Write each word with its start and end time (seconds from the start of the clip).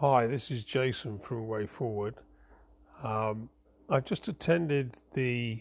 Hi, 0.00 0.26
this 0.26 0.50
is 0.50 0.64
Jason 0.64 1.18
from 1.18 1.46
Way 1.46 1.66
Forward. 1.66 2.14
Um, 3.04 3.50
I've 3.90 4.06
just 4.06 4.28
attended 4.28 4.94
the 5.12 5.60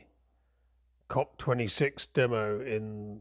COP26 1.10 2.08
demo 2.14 2.62
in 2.62 3.20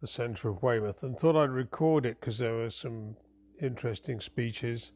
the 0.00 0.06
centre 0.06 0.50
of 0.50 0.62
Weymouth 0.62 1.02
and 1.02 1.18
thought 1.18 1.34
I'd 1.34 1.50
record 1.50 2.06
it 2.06 2.20
because 2.20 2.38
there 2.38 2.54
were 2.54 2.70
some 2.70 3.16
interesting 3.60 4.20
speeches. 4.20 4.92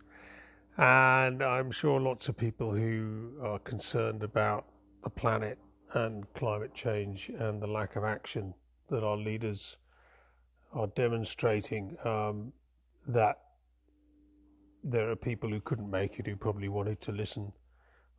And 0.78 1.42
I'm 1.42 1.72
sure 1.72 1.98
lots 1.98 2.28
of 2.28 2.36
people 2.36 2.72
who 2.72 3.32
are 3.42 3.58
concerned 3.58 4.22
about 4.22 4.66
the 5.02 5.10
planet 5.10 5.58
and 5.94 6.32
climate 6.34 6.74
change 6.74 7.28
and 7.40 7.60
the 7.60 7.66
lack 7.66 7.96
of 7.96 8.04
action 8.04 8.54
that 8.88 9.02
our 9.02 9.16
leaders 9.16 9.78
are 10.72 10.86
demonstrating 10.86 11.96
um, 12.04 12.52
that 13.08 13.45
there 14.88 15.10
are 15.10 15.16
people 15.16 15.50
who 15.50 15.60
couldn't 15.60 15.90
make 15.90 16.18
it 16.18 16.26
who 16.26 16.36
probably 16.36 16.68
wanted 16.68 17.00
to 17.00 17.12
listen 17.12 17.52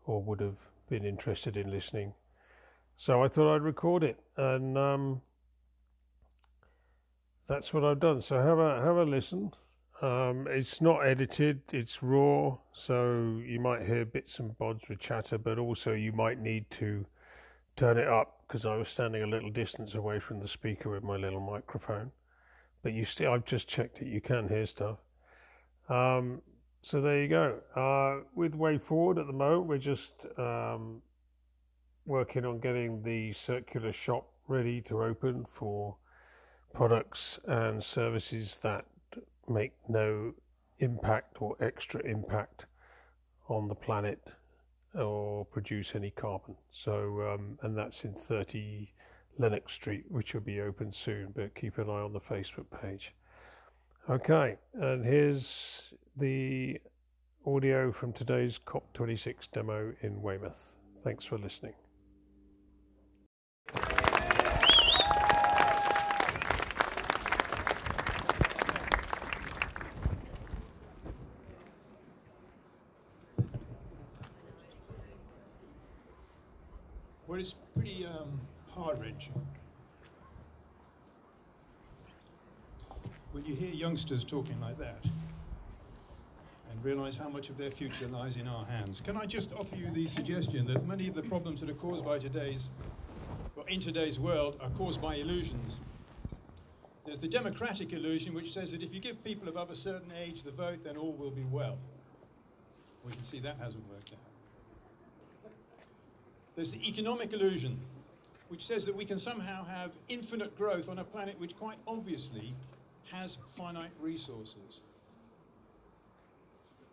or 0.05 0.21
would 0.21 0.41
have 0.41 0.57
been 0.89 1.05
interested 1.05 1.55
in 1.55 1.71
listening. 1.71 2.13
So 2.97 3.23
I 3.23 3.29
thought 3.29 3.55
I'd 3.55 3.61
record 3.61 4.03
it, 4.03 4.19
and 4.35 4.77
um, 4.77 5.21
that's 7.47 7.73
what 7.73 7.83
I've 7.83 7.99
done. 7.99 8.19
So 8.21 8.41
have 8.41 8.57
a 8.57 8.81
have 8.81 8.97
a 8.97 9.03
listen. 9.03 9.51
Um, 10.01 10.47
it's 10.49 10.81
not 10.81 11.05
edited; 11.05 11.61
it's 11.71 12.03
raw, 12.03 12.57
so 12.73 13.41
you 13.45 13.59
might 13.59 13.85
hear 13.85 14.03
bits 14.03 14.39
and 14.39 14.57
bobs 14.57 14.89
with 14.89 14.99
chatter, 14.99 15.37
but 15.37 15.59
also 15.59 15.93
you 15.93 16.11
might 16.11 16.39
need 16.39 16.69
to 16.71 17.05
turn 17.75 17.97
it 17.97 18.07
up 18.07 18.41
because 18.47 18.65
I 18.65 18.75
was 18.75 18.89
standing 18.89 19.21
a 19.21 19.27
little 19.27 19.51
distance 19.51 19.93
away 19.93 20.19
from 20.19 20.39
the 20.39 20.47
speaker 20.47 20.89
with 20.89 21.03
my 21.03 21.15
little 21.15 21.39
microphone. 21.39 22.11
But 22.81 22.93
you 22.93 23.05
see, 23.05 23.25
I've 23.25 23.45
just 23.45 23.67
checked 23.69 24.01
it; 24.01 24.07
you 24.07 24.21
can 24.21 24.49
hear 24.49 24.65
stuff. 24.65 24.97
Um, 25.87 26.41
so 26.87 27.01
there 27.01 27.21
you 27.21 27.27
go. 27.27 27.59
Uh, 27.75 28.23
with 28.33 28.55
Way 28.55 28.77
Forward 28.77 29.17
at 29.17 29.27
the 29.27 29.33
moment, 29.33 29.67
we're 29.67 29.77
just 29.77 30.25
um, 30.37 31.01
working 32.05 32.45
on 32.45 32.59
getting 32.59 33.03
the 33.03 33.33
circular 33.33 33.91
shop 33.91 34.29
ready 34.47 34.79
to 34.83 35.03
open 35.03 35.43
for 35.43 35.97
products 36.73 37.39
and 37.45 37.83
services 37.83 38.57
that 38.59 38.85
make 39.49 39.73
no 39.89 40.33
impact 40.79 41.41
or 41.41 41.57
extra 41.59 42.01
impact 42.05 42.67
on 43.49 43.67
the 43.67 43.75
planet 43.75 44.21
or 44.97 45.43
produce 45.43 45.93
any 45.93 46.11
carbon. 46.11 46.55
So, 46.71 47.33
um, 47.33 47.59
and 47.63 47.77
that's 47.77 48.05
in 48.05 48.13
30 48.13 48.93
Lennox 49.37 49.73
Street, 49.73 50.05
which 50.07 50.33
will 50.33 50.39
be 50.39 50.61
open 50.61 50.93
soon, 50.93 51.33
but 51.35 51.53
keep 51.53 51.79
an 51.79 51.89
eye 51.89 51.99
on 51.99 52.13
the 52.13 52.21
Facebook 52.21 52.67
page. 52.81 53.13
Okay, 54.09 54.55
and 54.73 55.03
here's 55.03 55.91
the 56.17 56.79
audio 57.45 57.91
from 57.91 58.11
today's 58.11 58.59
COP26 58.59 59.51
demo 59.51 59.93
in 60.01 60.21
Weymouth. 60.21 60.73
Thanks 61.03 61.25
for 61.25 61.37
listening. 61.37 61.73
Well, 77.27 77.39
it's 77.39 77.53
pretty 77.75 78.07
um, 78.07 78.41
hard, 78.71 78.99
Rich. 78.99 79.29
When 83.31 83.45
you 83.45 83.53
hear 83.53 83.69
youngsters 83.69 84.23
talking 84.23 84.59
like 84.59 84.79
that, 84.79 85.05
and 86.77 86.85
realize 86.85 87.17
how 87.17 87.27
much 87.27 87.49
of 87.49 87.57
their 87.57 87.71
future 87.71 88.07
lies 88.07 88.37
in 88.37 88.47
our 88.47 88.65
hands. 88.65 89.01
Can 89.01 89.17
I 89.17 89.25
just 89.25 89.51
offer 89.53 89.75
you 89.75 89.89
the 89.89 90.05
suggestion 90.07 90.67
that 90.67 90.85
many 90.85 91.07
of 91.07 91.15
the 91.15 91.23
problems 91.23 91.59
that 91.61 91.69
are 91.69 91.75
caused 91.75 92.05
by 92.05 92.19
today's, 92.19 92.71
well, 93.55 93.65
in 93.67 93.79
today's 93.79 94.19
world, 94.19 94.57
are 94.61 94.69
caused 94.71 95.01
by 95.01 95.15
illusions. 95.15 95.81
There's 97.05 97.19
the 97.19 97.27
democratic 97.27 97.93
illusion, 97.93 98.33
which 98.33 98.53
says 98.53 98.71
that 98.73 98.83
if 98.83 98.93
you 98.93 98.99
give 98.99 99.23
people 99.23 99.49
above 99.49 99.71
a 99.71 99.75
certain 99.75 100.11
age 100.21 100.43
the 100.43 100.51
vote, 100.51 100.83
then 100.83 100.97
all 100.97 101.13
will 101.13 101.31
be 101.31 101.45
well. 101.51 101.77
We 103.03 103.11
can 103.11 103.23
see 103.23 103.39
that 103.39 103.57
hasn't 103.59 103.83
worked 103.89 104.11
out. 104.13 105.51
There's 106.55 106.71
the 106.71 106.87
economic 106.87 107.33
illusion, 107.33 107.79
which 108.49 108.65
says 108.65 108.85
that 108.85 108.95
we 108.95 109.05
can 109.05 109.17
somehow 109.17 109.63
have 109.65 109.91
infinite 110.09 110.55
growth 110.57 110.89
on 110.89 110.99
a 110.99 111.03
planet 111.03 111.39
which 111.39 111.55
quite 111.55 111.77
obviously 111.87 112.53
has 113.11 113.37
finite 113.55 113.91
resources. 113.99 114.81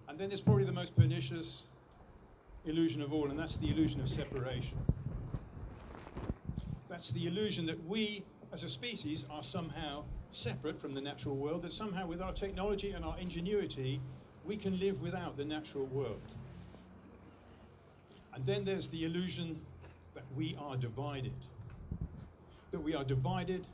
And 0.08 0.18
then 0.18 0.28
there's 0.28 0.40
probably 0.40 0.64
the 0.64 0.72
most 0.72 0.96
pernicious 0.96 1.64
illusion 2.64 3.02
of 3.02 3.12
all, 3.12 3.30
and 3.30 3.38
that's 3.38 3.56
the 3.56 3.70
illusion 3.70 4.00
of 4.00 4.08
separation. 4.08 4.78
That's 6.88 7.10
the 7.10 7.26
illusion 7.26 7.66
that 7.66 7.82
we, 7.84 8.24
as 8.52 8.64
a 8.64 8.68
species, 8.68 9.24
are 9.30 9.42
somehow 9.42 10.04
separate 10.30 10.80
from 10.80 10.94
the 10.94 11.00
natural 11.00 11.36
world, 11.36 11.62
that 11.62 11.72
somehow 11.72 12.06
with 12.06 12.20
our 12.20 12.32
technology 12.32 12.92
and 12.92 13.04
our 13.04 13.18
ingenuity, 13.18 14.00
we 14.44 14.56
can 14.56 14.78
live 14.78 15.00
without 15.00 15.36
the 15.36 15.44
natural 15.44 15.86
world. 15.86 16.34
And 18.34 18.44
then 18.44 18.64
there's 18.64 18.88
the 18.88 19.04
illusion 19.04 19.60
that 20.14 20.24
we 20.34 20.56
are 20.58 20.76
divided. 20.76 21.46
That 22.72 22.80
we 22.80 22.94
are 22.94 23.04
divided 23.04 23.66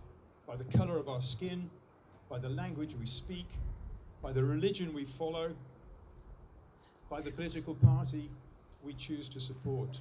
by 0.47 0.57
the 0.57 0.65
color 0.65 0.99
of 0.99 1.09
our 1.09 1.21
skin, 1.21 1.71
by 2.29 2.39
the 2.39 2.49
language 2.49 2.95
we 2.95 3.07
speak, 3.07 3.59
by 4.23 4.33
the 4.33 4.45
religion 4.45 4.93
we 4.93 5.05
follow, 5.05 5.55
by 7.11 7.21
the 7.21 7.31
political 7.33 7.75
party 7.75 8.31
we 8.83 8.95
choose 8.95 9.29
to 9.29 9.41
support. 9.41 10.01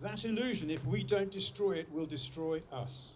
That 0.00 0.24
illusion, 0.24 0.70
if 0.70 0.84
we 0.86 1.04
don't 1.04 1.30
destroy 1.30 1.72
it, 1.72 1.92
will 1.92 2.06
destroy 2.06 2.62
us. 2.72 3.12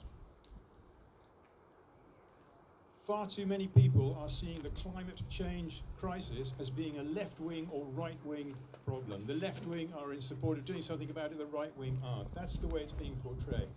Far 3.05 3.27
too 3.27 3.47
many 3.47 3.67
people 3.67 4.17
are 4.21 4.29
seeing 4.29 4.61
the 4.63 4.71
climate 4.71 5.23
change 5.29 5.83
crisis 5.99 6.55
as 6.61 6.71
being 6.71 6.99
a 6.99 7.03
left 7.03 7.41
wing 7.41 7.69
or 7.73 7.85
right 7.95 8.19
wing 8.25 8.55
problem. 8.87 9.25
The 9.27 9.35
left 9.35 9.67
wing 9.67 9.93
are 9.99 10.13
in 10.13 10.21
support 10.21 10.59
of 10.59 10.65
doing 10.65 10.83
something 10.83 11.11
about 11.11 11.33
it, 11.33 11.39
the 11.39 11.47
right 11.47 11.77
wing 11.77 11.99
aren't. 12.05 12.33
That's 12.35 12.59
the 12.59 12.69
way 12.69 12.81
it's 12.81 12.93
being 12.93 13.17
portrayed. 13.25 13.69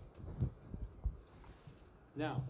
Now, 2.16 2.44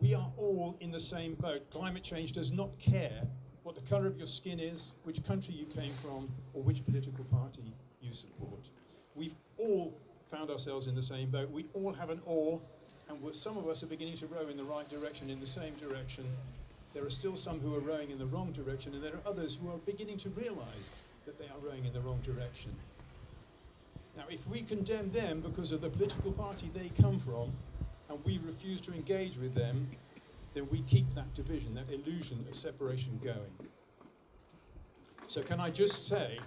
we 0.00 0.14
are 0.14 0.30
all 0.36 0.76
in 0.80 0.90
the 0.90 0.98
same 0.98 1.34
boat. 1.34 1.70
Climate 1.70 2.02
change 2.02 2.32
does 2.32 2.50
not 2.50 2.76
care 2.78 3.22
what 3.62 3.74
the 3.74 3.80
color 3.82 4.06
of 4.06 4.16
your 4.16 4.26
skin 4.26 4.58
is, 4.58 4.90
which 5.04 5.24
country 5.24 5.54
you 5.54 5.66
came 5.66 5.92
from, 5.94 6.28
or 6.54 6.62
which 6.62 6.84
political 6.84 7.24
party 7.24 7.72
you 8.00 8.12
support. 8.12 8.68
We've 9.14 9.34
all 9.58 9.94
found 10.30 10.50
ourselves 10.50 10.86
in 10.86 10.94
the 10.94 11.02
same 11.02 11.30
boat. 11.30 11.50
We 11.50 11.66
all 11.74 11.92
have 11.92 12.10
an 12.10 12.20
oar, 12.24 12.60
and 13.08 13.34
some 13.34 13.58
of 13.58 13.68
us 13.68 13.82
are 13.82 13.86
beginning 13.86 14.16
to 14.18 14.26
row 14.26 14.48
in 14.48 14.56
the 14.56 14.64
right 14.64 14.88
direction, 14.88 15.30
in 15.30 15.40
the 15.40 15.46
same 15.46 15.74
direction. 15.74 16.24
There 16.94 17.04
are 17.04 17.10
still 17.10 17.36
some 17.36 17.60
who 17.60 17.74
are 17.74 17.80
rowing 17.80 18.10
in 18.10 18.18
the 18.18 18.26
wrong 18.26 18.52
direction, 18.52 18.94
and 18.94 19.02
there 19.02 19.14
are 19.14 19.28
others 19.30 19.58
who 19.60 19.68
are 19.68 19.78
beginning 19.78 20.16
to 20.18 20.28
realize 20.30 20.90
that 21.26 21.38
they 21.38 21.46
are 21.46 21.58
rowing 21.62 21.84
in 21.84 21.92
the 21.92 22.00
wrong 22.00 22.20
direction. 22.24 22.72
Now, 24.16 24.24
if 24.28 24.46
we 24.48 24.62
condemn 24.62 25.10
them 25.12 25.40
because 25.40 25.72
of 25.72 25.80
the 25.80 25.88
political 25.88 26.32
party 26.32 26.70
they 26.74 26.90
come 27.00 27.20
from, 27.20 27.52
and 28.08 28.18
we 28.24 28.40
refuse 28.44 28.80
to 28.82 28.92
engage 28.92 29.36
with 29.38 29.54
them, 29.54 29.86
then 30.54 30.68
we 30.70 30.82
keep 30.82 31.06
that 31.14 31.32
division, 31.34 31.74
that 31.74 31.90
illusion 31.92 32.44
of 32.48 32.56
separation 32.56 33.18
going. 33.22 33.52
So, 35.28 35.42
can 35.42 35.60
I 35.60 35.70
just 35.70 36.06
say, 36.06 36.38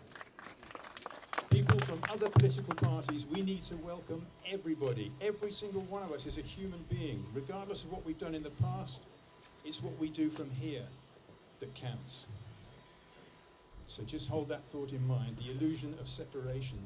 people 1.50 1.80
from 1.82 2.02
other 2.10 2.30
political 2.30 2.74
parties, 2.76 3.26
we 3.28 3.42
need 3.42 3.64
to 3.64 3.78
welcome 3.78 4.26
everybody. 4.52 5.12
Every 5.22 5.52
single 5.52 5.82
one 5.84 6.04
of 6.04 6.12
us 6.12 6.26
is 6.26 6.38
a 6.38 6.42
human 6.42 6.84
being, 6.90 7.24
regardless 7.34 7.84
of 7.84 7.92
what 7.92 8.06
we've 8.06 8.20
done 8.20 8.36
in 8.36 8.44
the 8.44 8.50
past. 8.50 9.02
It's 9.64 9.82
what 9.82 9.98
we 10.00 10.10
do 10.10 10.30
from 10.30 10.50
here 10.50 10.84
that 11.60 11.74
counts. 11.76 12.26
So 13.88 14.04
just 14.04 14.30
hold 14.30 14.50
that 14.50 14.66
thought 14.66 14.92
in 14.92 15.08
mind. 15.08 15.38
The 15.38 15.52
illusion 15.52 15.96
of 16.00 16.08
separation, 16.08 16.80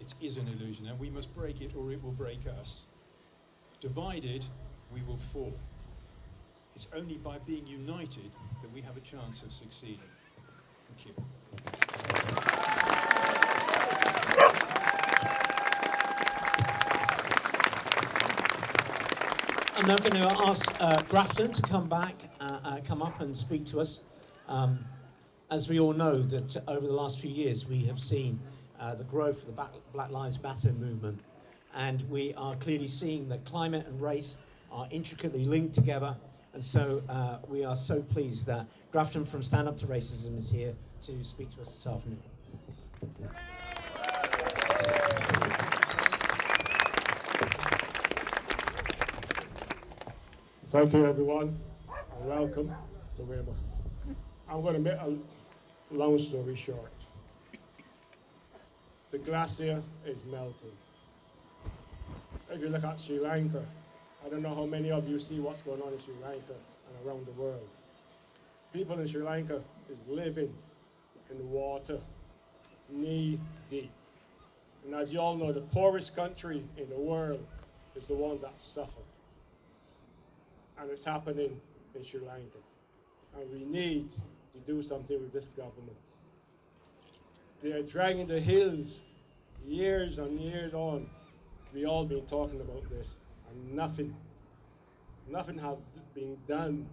it 0.00 0.14
is 0.22 0.36
an 0.36 0.48
illusion, 0.48 0.86
and 0.86 0.98
we 0.98 1.10
must 1.10 1.34
break 1.34 1.60
it 1.60 1.74
or 1.76 1.92
it 1.92 2.02
will 2.02 2.12
break 2.12 2.46
us. 2.60 2.86
Divided, 3.80 4.46
we 4.94 5.02
will 5.02 5.18
fall. 5.18 5.58
It's 6.76 6.88
only 6.94 7.14
by 7.16 7.38
being 7.46 7.66
united 7.66 8.30
that 8.60 8.70
we 8.74 8.82
have 8.82 8.98
a 8.98 9.00
chance 9.00 9.42
of 9.42 9.50
succeeding. 9.50 9.98
Thank 10.86 11.06
you. 11.06 11.14
I'm 19.74 19.86
now 19.86 19.96
going 19.96 20.22
to 20.22 20.46
ask 20.46 20.76
uh, 20.78 21.00
Grafton 21.08 21.54
to 21.54 21.62
come 21.62 21.88
back, 21.88 22.14
uh, 22.40 22.60
uh, 22.62 22.80
come 22.86 23.00
up 23.00 23.22
and 23.22 23.34
speak 23.34 23.64
to 23.66 23.80
us. 23.80 24.00
Um, 24.46 24.84
as 25.50 25.70
we 25.70 25.80
all 25.80 25.94
know, 25.94 26.20
that 26.20 26.62
over 26.68 26.86
the 26.86 26.92
last 26.92 27.20
few 27.20 27.30
years 27.30 27.66
we 27.66 27.84
have 27.84 27.98
seen 27.98 28.38
uh, 28.78 28.94
the 28.94 29.04
growth 29.04 29.48
of 29.48 29.56
the 29.56 29.66
Black 29.94 30.10
Lives 30.10 30.42
Matter 30.42 30.72
movement, 30.72 31.20
and 31.74 32.02
we 32.10 32.34
are 32.34 32.54
clearly 32.56 32.88
seeing 32.88 33.30
that 33.30 33.46
climate 33.46 33.86
and 33.86 33.98
race 33.98 34.36
are 34.70 34.86
intricately 34.90 35.46
linked 35.46 35.74
together, 35.74 36.14
And 36.56 36.64
so 36.64 37.02
uh, 37.10 37.36
we 37.48 37.66
are 37.66 37.76
so 37.76 38.00
pleased 38.00 38.46
that 38.46 38.64
Grafton 38.90 39.26
from 39.26 39.42
Stand 39.42 39.68
Up 39.68 39.76
to 39.76 39.86
Racism 39.86 40.38
is 40.38 40.50
here 40.50 40.72
to 41.02 41.22
speak 41.22 41.50
to 41.50 41.60
us 41.60 41.74
this 41.74 41.86
afternoon. 41.86 42.18
Thank 50.68 50.94
you, 50.94 51.04
everyone, 51.04 51.58
and 52.16 52.26
welcome 52.26 52.72
to 53.18 53.22
Weymouth. 53.24 53.60
I'm 54.48 54.62
going 54.62 54.76
to 54.76 54.80
make 54.80 54.98
a 54.98 55.14
long 55.90 56.18
story 56.18 56.56
short. 56.56 56.90
The 59.10 59.18
glacier 59.18 59.82
is 60.06 60.24
melting. 60.24 60.54
If 62.50 62.62
you 62.62 62.70
look 62.70 62.82
at 62.82 62.98
Sri 62.98 63.18
Lanka, 63.18 63.62
I 64.26 64.28
don't 64.28 64.42
know 64.42 64.54
how 64.54 64.66
many 64.66 64.90
of 64.90 65.08
you 65.08 65.20
see 65.20 65.38
what's 65.38 65.60
going 65.62 65.80
on 65.80 65.92
in 65.92 66.00
Sri 66.00 66.14
Lanka 66.22 66.52
and 66.52 67.06
around 67.06 67.24
the 67.26 67.40
world. 67.40 67.68
People 68.72 68.98
in 68.98 69.06
Sri 69.06 69.22
Lanka 69.22 69.62
is 69.88 69.98
living 70.08 70.52
in 71.30 71.50
water, 71.50 72.00
knee 72.90 73.38
deep. 73.70 73.92
And 74.84 74.94
as 74.94 75.12
you 75.12 75.20
all 75.20 75.36
know, 75.36 75.52
the 75.52 75.60
poorest 75.60 76.16
country 76.16 76.62
in 76.76 76.88
the 76.88 76.98
world 76.98 77.46
is 77.94 78.06
the 78.06 78.14
one 78.14 78.40
that 78.42 78.58
suffers 78.58 79.04
and 80.78 80.90
it's 80.90 81.04
happening 81.04 81.60
in 81.94 82.04
Sri 82.04 82.20
Lanka. 82.20 82.58
And 83.38 83.50
we 83.52 83.64
need 83.64 84.10
to 84.52 84.58
do 84.66 84.82
something 84.82 85.20
with 85.20 85.32
this 85.32 85.48
government. 85.48 85.96
They 87.62 87.72
are 87.72 87.82
dragging 87.82 88.26
the 88.26 88.40
hills 88.40 88.98
years 89.66 90.18
and 90.18 90.38
years 90.38 90.74
on. 90.74 91.08
We 91.74 91.86
all 91.86 92.04
been 92.04 92.26
talking 92.26 92.60
about 92.60 92.88
this, 92.90 93.14
and 93.50 93.74
nothing, 93.74 94.14
nothing 95.28 95.58
has 95.58 95.76
been 96.14 96.36
done 96.48 96.86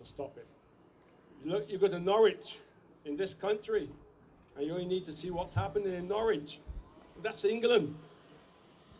to 0.00 0.06
stop 0.06 0.36
it. 0.36 0.46
You 1.44 1.52
look, 1.52 1.70
you 1.70 1.78
go 1.78 1.88
to 1.88 1.98
Norwich 1.98 2.58
in 3.04 3.16
this 3.16 3.34
country, 3.34 3.88
and 4.56 4.66
you 4.66 4.72
only 4.72 4.86
need 4.86 5.06
to 5.06 5.12
see 5.12 5.30
what's 5.30 5.54
happening 5.54 5.94
in 5.94 6.08
Norwich. 6.08 6.58
That's 7.22 7.44
England, 7.44 7.94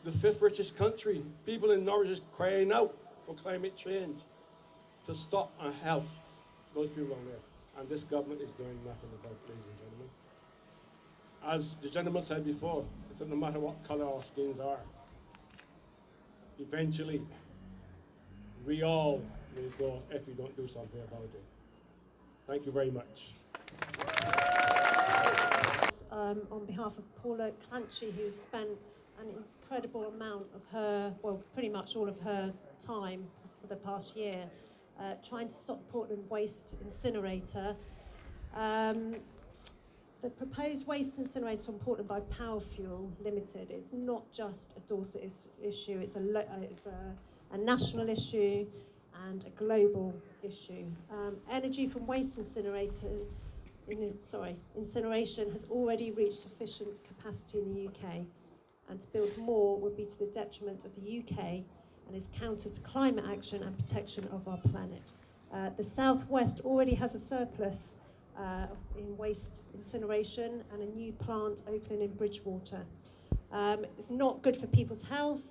the 0.05 0.13
fifth 0.13 0.41
richest 0.41 0.77
country. 0.77 1.23
People 1.47 1.71
in 1.71 1.85
Norwich 1.85 2.11
is 2.11 2.21
crying 2.35 2.73
out 2.73 2.95
for 3.27 3.35
climate 3.35 3.77
change 3.77 4.17
to 5.07 5.15
stop 5.15 5.53
and 5.61 5.75
help 5.83 6.05
those 6.75 6.89
people 6.91 7.15
on 7.15 7.25
there. 7.27 7.35
And 7.79 7.89
this 7.89 8.05
government 8.05 8.41
is 8.41 8.51
doing 8.53 8.79
nothing 8.87 9.11
about 9.21 9.33
it, 9.33 9.49
ladies 9.49 9.65
and 9.69 9.79
gentlemen. 9.79 10.11
As 11.47 11.75
the 11.83 11.89
gentleman 11.89 12.23
said 12.23 12.45
before, 12.45 12.85
it 13.11 13.19
doesn't 13.19 13.39
matter 13.39 13.59
what 13.59 13.83
color 13.87 14.05
our 14.05 14.23
skins 14.23 14.61
are. 14.61 14.79
Eventually, 16.61 17.23
we 18.67 18.83
all 18.83 19.23
will 19.57 19.73
go 19.79 20.03
if 20.11 20.27
we 20.27 20.35
don't 20.35 20.55
do 20.57 20.69
something 20.69 21.01
about 21.01 21.23
it. 21.23 21.43
Thank 22.45 22.67
you 22.67 22.73
very 22.73 22.91
much. 22.91 23.31
Um, 26.11 26.43
on 26.51 26.67
behalf 26.67 26.99
of 26.99 27.23
Paula 27.23 27.51
Clancy, 27.69 28.13
who's 28.17 28.35
spent 28.37 28.69
an 29.21 29.27
incredible 29.63 30.07
amount 30.07 30.47
of 30.55 30.63
her, 30.73 31.15
well, 31.23 31.43
pretty 31.55 31.69
much 31.69 31.97
all 31.97 32.09
of 32.09 32.21
her 32.21 32.53
time 32.85 33.25
for 33.61 33.67
the 33.67 33.77
past 33.77 34.17
year 34.17 34.45
uh, 35.01 35.15
trying 35.27 35.49
to 35.49 35.55
stop 35.55 35.79
the 35.79 35.93
Portland 35.93 36.25
waste 36.29 36.77
incinerator. 36.85 37.75
Um, 38.55 39.17
the 40.23 40.31
proposed 40.31 40.87
waste 40.87 41.19
incinerator 41.19 41.73
on 41.73 41.79
Portland 41.79 42.09
by 42.09 42.21
Power 42.21 42.61
Fuel 42.61 43.11
Limited 43.25 43.71
is 43.71 43.93
not 43.93 44.31
just 44.33 44.75
a 44.77 44.81
Dorset 44.81 45.23
is, 45.23 45.49
issue, 45.63 45.99
it's, 45.99 46.17
a, 46.17 46.21
uh, 46.21 46.45
it's 46.63 46.87
a, 46.87 47.15
a, 47.53 47.59
national 47.59 48.09
issue 48.09 48.67
and 49.29 49.45
a 49.45 49.51
global 49.51 50.15
issue. 50.43 50.85
Um, 51.11 51.37
energy 51.51 51.89
from 51.89 52.07
waste 52.07 52.37
incinerator, 52.37 53.09
in, 53.89 54.15
sorry, 54.31 54.57
incineration 54.77 55.51
has 55.53 55.65
already 55.71 56.11
reached 56.11 56.41
sufficient 56.41 57.03
capacity 57.05 57.59
in 57.59 57.75
the 57.75 57.87
UK 57.87 58.27
and 58.91 59.01
to 59.01 59.09
build 59.09 59.37
more 59.39 59.79
would 59.79 59.97
be 59.97 60.05
to 60.05 60.19
the 60.19 60.27
detriment 60.27 60.85
of 60.85 60.91
the 60.97 61.21
UK 61.21 61.63
and 62.07 62.17
is 62.17 62.29
counter 62.39 62.69
to 62.69 62.81
climate 62.81 63.25
action 63.31 63.63
and 63.63 63.79
protection 63.79 64.29
of 64.33 64.47
our 64.49 64.59
planet. 64.71 65.13
Uh, 65.53 65.71
the 65.79 65.85
southwest 65.85 66.61
already 66.61 66.95
has 66.95 67.15
a 67.15 67.19
surplus 67.19 67.95
uh, 68.41 68.67
in 68.97 69.17
waste 69.17 69.61
incineration 69.75 70.63
and 70.73 70.83
a 70.83 70.87
new 70.87 71.13
plant 71.13 71.61
opening 71.69 72.03
in 72.03 72.13
Bridgwater. 72.15 72.83
Um, 73.53 73.85
it's 73.99 74.11
not 74.11 74.43
good 74.43 74.57
for 74.57 74.67
people's 74.69 75.05
health, 75.05 75.43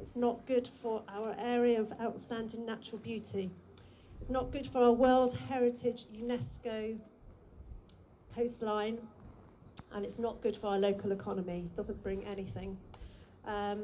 it's 0.00 0.16
not 0.16 0.46
good 0.46 0.68
for 0.80 1.02
our 1.08 1.34
area 1.38 1.80
of 1.80 1.92
outstanding 2.00 2.64
natural 2.64 2.98
beauty. 2.98 3.50
It's 4.20 4.30
not 4.30 4.52
good 4.52 4.66
for 4.66 4.82
our 4.82 4.92
World 4.92 5.36
Heritage 5.48 6.06
UNESCO 6.14 6.98
coastline, 8.34 8.98
and 9.92 10.04
it's 10.04 10.18
not 10.18 10.40
good 10.42 10.56
for 10.56 10.68
our 10.68 10.78
local 10.78 11.12
economy. 11.12 11.64
It 11.66 11.76
doesn't 11.76 12.02
bring 12.02 12.24
anything. 12.24 12.76
Um, 13.46 13.82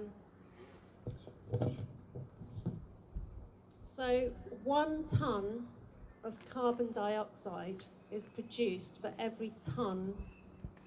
so 3.96 4.31
one 4.64 5.05
tonne 5.05 5.66
of 6.22 6.34
carbon 6.49 6.90
dioxide 6.93 7.84
is 8.14 8.26
produced 8.26 9.00
for 9.00 9.12
every 9.19 9.52
tonne 9.75 10.14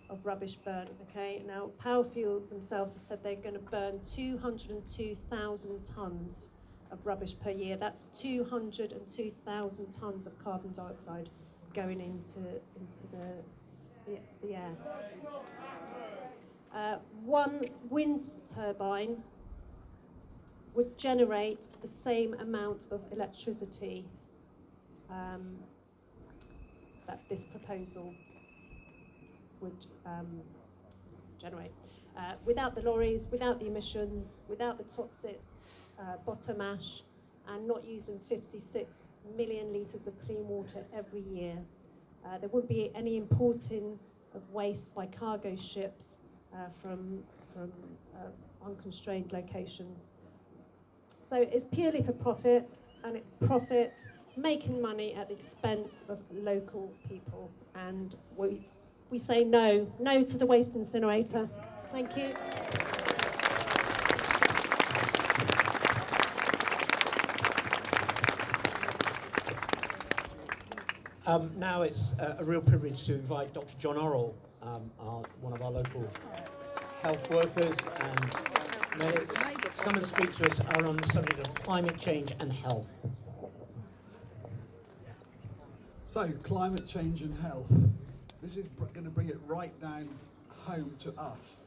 of 0.10 0.26
rubbish 0.26 0.56
burned. 0.56 0.90
Okay, 1.10 1.44
now 1.46 1.70
Power 1.80 2.04
Fuel 2.04 2.42
themselves 2.50 2.94
have 2.94 3.02
said 3.02 3.24
they're 3.24 3.36
going 3.36 3.56
to 3.56 3.60
burn 3.60 4.00
202,000 4.06 5.80
tonnes 5.84 6.48
of 6.92 7.06
rubbish 7.06 7.36
per 7.44 7.50
year. 7.50 7.76
That's 7.76 8.08
202,000 8.14 9.86
tonnes 9.88 10.26
of 10.26 10.44
carbon 10.44 10.72
dioxide 10.74 11.30
going 11.74 12.00
into 12.00 12.40
into 12.80 13.08
the 13.08 13.34
the, 14.06 14.20
the 14.42 14.56
air. 14.56 14.72
Uh, 16.74 16.98
one 17.26 17.66
wind 17.90 18.22
turbine 18.54 19.18
would 20.74 20.98
generate 20.98 21.68
the 21.82 21.88
same 21.88 22.36
amount 22.36 22.88
of 22.92 23.02
electricity 23.12 24.06
um, 25.10 25.58
that 27.08 27.22
this 27.30 27.46
proposal 27.46 28.14
would 29.62 29.86
um, 30.06 30.42
generate. 31.40 31.72
Uh, 32.18 32.34
without 32.46 32.76
the 32.76 32.82
lorries, 32.82 33.28
without 33.32 33.60
the 33.60 33.68
emissions, 33.68 34.42
without 34.48 34.78
the 34.78 34.84
toxic 34.84 35.40
uh, 36.00 36.18
bottom 36.26 36.62
ash, 36.62 37.04
and 37.50 37.68
not 37.68 37.86
using 37.86 38.20
56 38.20 39.04
million 39.36 39.72
litres 39.74 40.08
of 40.08 40.20
clean 40.26 40.48
water 40.48 40.84
every 40.96 41.22
year. 41.22 41.58
Uh, 42.26 42.38
there 42.40 42.50
wouldn't 42.50 42.70
be 42.70 42.92
any 42.96 43.18
importing 43.18 43.98
of 44.36 44.50
waste 44.52 44.94
by 44.94 45.06
cargo 45.06 45.56
ships 45.56 46.18
uh, 46.54 46.58
from, 46.82 47.24
from 47.54 47.72
uh, 48.16 48.66
unconstrained 48.66 49.32
locations. 49.32 49.98
So 51.22 51.38
it's 51.38 51.66
purely 51.66 52.02
for 52.04 52.14
profit, 52.14 52.74
and 53.04 53.16
it's 53.16 53.30
profit, 53.30 53.94
making 54.38 54.82
money 54.82 55.14
at 55.16 55.28
the 55.28 55.34
expense 55.34 56.06
of 56.08 56.20
local 56.32 56.94
people. 57.10 57.52
And 57.76 58.16
we, 58.36 58.68
we 59.10 59.20
say 59.20 59.44
no, 59.44 59.92
no 60.00 60.24
to 60.24 60.38
the 60.38 60.46
waste 60.46 60.76
incinerator. 60.76 61.50
Thank 61.92 62.16
you. 62.16 62.34
Um, 71.26 71.52
now 71.58 71.82
it's 71.82 72.14
a, 72.20 72.38
a, 72.40 72.44
real 72.46 72.62
privilege 72.62 73.04
to 73.08 73.16
invite 73.16 73.54
Dr. 73.54 73.74
John 73.78 73.98
Orrell, 73.98 74.34
um, 74.64 74.90
our, 74.98 75.24
one 75.42 75.52
of 75.52 75.62
our 75.62 75.72
local 75.72 76.10
health 77.02 77.30
workers 77.30 77.78
and 78.00 78.98
medics 78.98 79.36
to 79.36 79.84
come 79.84 79.96
and 79.96 80.06
speak 80.06 80.34
to 80.38 80.50
us 80.50 80.62
on 80.62 80.96
the 80.96 81.08
subject 81.08 81.46
of 81.46 81.54
climate 81.56 82.00
change 82.00 82.32
and 82.40 82.54
health. 82.54 82.88
So, 86.18 86.28
climate 86.42 86.88
change 86.88 87.22
and 87.22 87.38
health. 87.42 87.72
This 88.42 88.58
is 88.58 88.70
going 88.70 89.04
to 89.04 89.12
bring 89.12 89.30
it 89.30 89.38
right 89.46 89.80
down 89.80 90.10
home 90.66 90.96
to 90.98 91.14
us. 91.14 91.60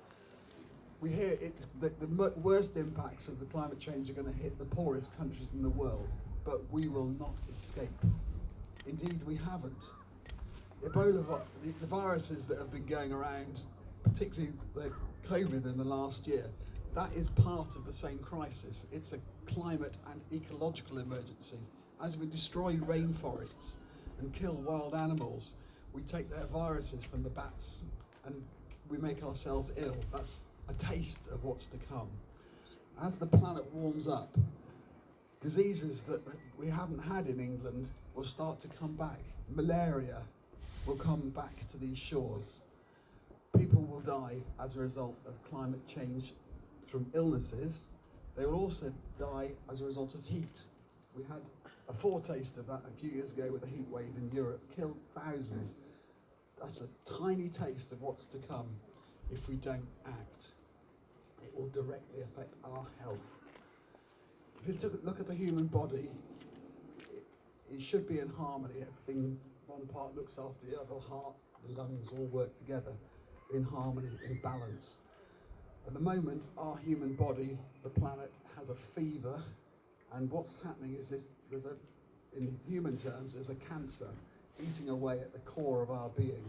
We 1.00 1.12
hear 1.12 1.38
it's 1.40 1.69
the, 1.78 1.90
the 2.00 2.33
worst 2.42 2.76
impacts 2.76 3.28
of 3.28 3.38
the 3.38 3.45
climate 3.45 3.78
change 3.78 4.11
are 4.11 4.14
going 4.14 4.26
to 4.26 4.37
hit 4.42 4.59
the 4.59 4.64
poorest 4.64 5.16
countries 5.16 5.52
in 5.54 5.62
the 5.62 5.69
world, 5.69 6.09
but 6.45 6.69
we 6.73 6.88
will 6.88 7.07
not 7.21 7.30
escape. 7.49 7.95
Indeed, 8.88 9.21
we 9.25 9.37
haven't. 9.37 9.85
Ebola, 10.85 11.42
the, 11.62 11.71
the 11.80 11.87
viruses 11.87 12.45
that 12.47 12.59
have 12.59 12.73
been 12.73 12.87
going 12.87 13.12
around, 13.12 13.61
particularly 14.02 14.52
the 14.75 14.90
COVID 15.28 15.64
in 15.64 15.78
the 15.78 15.85
last 15.85 16.26
year, 16.26 16.47
that 16.97 17.12
is 17.14 17.28
part 17.28 17.76
of 17.76 17.87
the 17.87 17.92
same 17.92 18.19
crisis. 18.19 18.88
It's 18.90 19.12
a 19.12 19.21
climate 19.47 19.97
and 20.11 20.21
ecological 20.33 20.99
emergency. 20.99 21.61
As 22.02 22.19
we 22.19 22.26
destroy 22.26 22.75
rainforests 22.78 23.76
and 24.21 24.33
kill 24.33 24.55
wild 24.55 24.95
animals, 24.95 25.55
we 25.93 26.03
take 26.03 26.31
their 26.31 26.47
viruses 26.47 27.05
from 27.05 27.23
the 27.23 27.31
bats 27.31 27.83
and 28.25 28.35
we 28.89 28.99
make 28.99 29.23
ourselves 29.23 29.73
ill. 29.77 29.97
That's 30.12 30.41
a 30.69 30.75
taste 30.75 31.29
of 31.33 31.45
what's 31.45 31.67
to 31.69 31.77
come. 31.79 32.09
As 33.03 33.19
the 33.19 33.27
planet 33.27 33.65
warms 33.73 34.07
up, 34.07 34.37
Diseases 35.41 36.03
that 36.03 36.21
we 36.59 36.69
haven't 36.69 36.99
had 36.99 37.27
in 37.27 37.41
England 37.41 37.89
will 38.15 38.25
start 38.25 38.61
to 38.61 38.69
come 38.69 38.93
back. 38.93 39.21
Malaria 39.49 40.21
will 40.87 40.97
come 40.97 41.31
back 41.31 41.67
to 41.71 41.79
these 41.79 41.97
shores. 41.97 42.61
People 43.57 43.81
will 43.81 44.00
die 44.00 44.37
as 44.62 44.77
a 44.77 44.81
result 44.81 45.17
of 45.27 45.43
climate 45.50 45.81
change 45.89 46.35
from 46.85 47.07
illnesses. 47.15 47.87
They 48.37 48.45
will 48.45 48.55
also 48.55 48.93
die 49.19 49.53
as 49.71 49.81
a 49.81 49.87
result 49.87 50.15
of 50.15 50.23
heat. 50.25 50.65
We 51.17 51.23
had 51.23 51.41
a 51.90 51.92
foretaste 51.92 52.56
of 52.56 52.66
that 52.68 52.82
a 52.87 52.97
few 52.97 53.11
years 53.11 53.32
ago 53.32 53.50
with 53.52 53.64
a 53.64 53.66
heat 53.66 53.88
wave 53.88 54.14
in 54.16 54.30
Europe, 54.30 54.62
killed 54.75 54.97
thousands. 55.12 55.75
That's 56.59 56.82
a 56.82 56.88
tiny 57.04 57.49
taste 57.49 57.90
of 57.90 58.00
what's 58.00 58.25
to 58.26 58.38
come 58.38 58.68
if 59.30 59.49
we 59.49 59.56
don't 59.56 59.88
act. 60.06 60.52
It 61.42 61.52
will 61.56 61.68
directly 61.68 62.23
affect 62.23 62.54
our 62.64 62.87
health. 63.02 63.26
If 64.68 64.82
you 64.82 65.00
look 65.02 65.18
at 65.18 65.26
the 65.26 65.35
human 65.35 65.66
body, 65.66 66.11
it, 67.12 67.25
it 67.73 67.82
should 67.82 68.06
be 68.06 68.20
in 68.20 68.28
harmony. 68.28 68.82
Everything, 68.82 69.38
one 69.66 69.87
part 69.87 70.14
looks 70.14 70.38
after 70.38 70.66
the 70.66 70.80
other, 70.80 71.00
heart, 71.00 71.35
the 71.66 71.76
lungs 71.76 72.12
all 72.12 72.26
work 72.26 72.54
together 72.54 72.92
in 73.52 73.64
harmony, 73.64 74.11
in 74.28 74.40
balance. 74.42 74.99
At 75.87 75.94
the 75.94 76.00
moment, 76.00 76.47
our 76.56 76.76
human 76.76 77.14
body, 77.14 77.59
the 77.82 77.88
planet, 77.88 78.32
has 78.56 78.70
a 78.70 78.75
fever, 78.76 79.42
and 80.12 80.31
what's 80.31 80.62
happening 80.62 80.95
is 80.97 81.09
this: 81.09 81.29
there's 81.50 81.67
a, 81.67 81.76
in 82.37 82.59
human 82.69 82.97
terms, 82.97 83.33
there's 83.33 83.50
a 83.50 83.55
cancer 83.57 84.09
eating 84.61 84.88
away 84.88 85.21
at 85.21 85.33
the 85.33 85.38
core 85.40 85.83
of 85.83 85.90
our 85.90 86.09
being, 86.11 86.45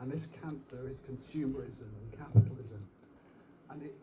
and 0.00 0.10
this 0.10 0.26
cancer 0.26 0.88
is 0.88 1.00
consumerism 1.00 1.88
and 2.00 2.18
capitalism, 2.18 2.86
and 3.70 3.82
it 3.82 3.94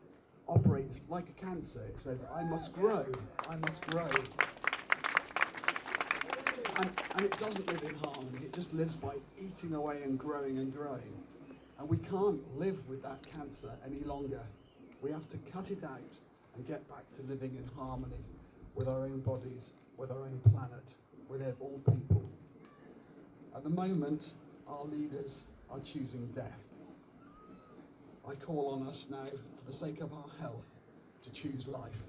operates 0.47 1.03
like 1.09 1.29
a 1.29 1.33
cancer. 1.33 1.81
It 1.87 1.97
says, 1.97 2.25
"I 2.33 2.43
must 2.43 2.73
grow, 2.73 3.05
I 3.49 3.57
must 3.57 3.85
grow," 3.87 4.09
and, 6.77 6.91
and 7.15 7.21
it 7.25 7.37
doesn't 7.37 7.67
live 7.67 7.83
in 7.83 7.95
harmony. 7.95 8.45
It 8.45 8.53
just 8.53 8.73
lives 8.73 8.95
by 8.95 9.15
eating 9.39 9.73
away 9.73 10.01
and 10.03 10.17
growing 10.17 10.57
and 10.57 10.73
growing. 10.73 11.13
And 11.77 11.89
we 11.89 11.97
can't 11.97 12.41
live 12.57 12.87
with 12.87 13.03
that 13.03 13.25
cancer 13.27 13.69
any 13.85 13.99
longer. 13.99 14.41
We 15.01 15.11
have 15.11 15.27
to 15.27 15.37
cut 15.39 15.71
it 15.71 15.83
out 15.83 16.17
and 16.55 16.65
get 16.65 16.87
back 16.87 17.09
to 17.11 17.21
living 17.23 17.55
in 17.57 17.69
harmony 17.77 18.23
with 18.75 18.87
our 18.87 19.03
own 19.03 19.21
bodies, 19.21 19.73
with 19.97 20.11
our 20.11 20.21
own 20.21 20.39
planet, 20.51 20.93
with 21.27 21.41
all 21.59 21.81
people. 21.85 22.29
At 23.55 23.63
the 23.63 23.69
moment, 23.69 24.33
our 24.67 24.83
leaders 24.85 25.47
are 25.69 25.79
choosing 25.79 26.27
death. 26.27 26.59
I 28.27 28.35
call 28.35 28.73
on 28.73 28.87
us 28.87 29.09
now, 29.09 29.25
for 29.57 29.65
the 29.65 29.73
sake 29.73 30.01
of 30.01 30.11
our 30.13 30.29
health, 30.39 30.73
to 31.21 31.31
choose 31.31 31.67
life. 31.67 31.99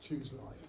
Choose 0.00 0.32
life. 0.34 0.67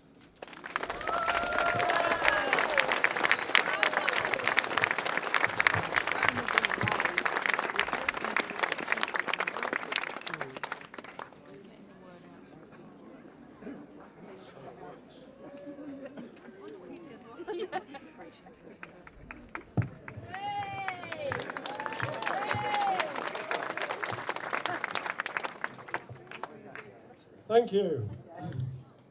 Thank 27.59 27.73
you. 27.73 28.09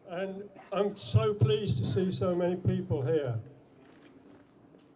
And 0.09 0.43
I'm 0.73 0.97
so 0.97 1.35
pleased 1.35 1.77
to 1.81 1.85
see 1.85 2.11
so 2.11 2.35
many 2.35 2.57
people 2.57 3.03
here. 3.03 3.35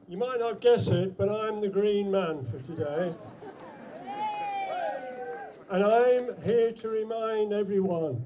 You 0.09 0.17
might 0.17 0.41
not 0.41 0.63
guess 0.63 0.87
it, 0.87 1.19
but 1.19 1.29
I'm 1.29 1.61
the 1.61 1.69
green 1.69 2.11
man 2.11 2.47
for 2.47 2.59
today. 2.61 3.15
And 5.71 5.85
I'm 5.85 6.43
here 6.43 6.73
to 6.73 6.89
remind 6.89 7.53
everyone 7.53 8.25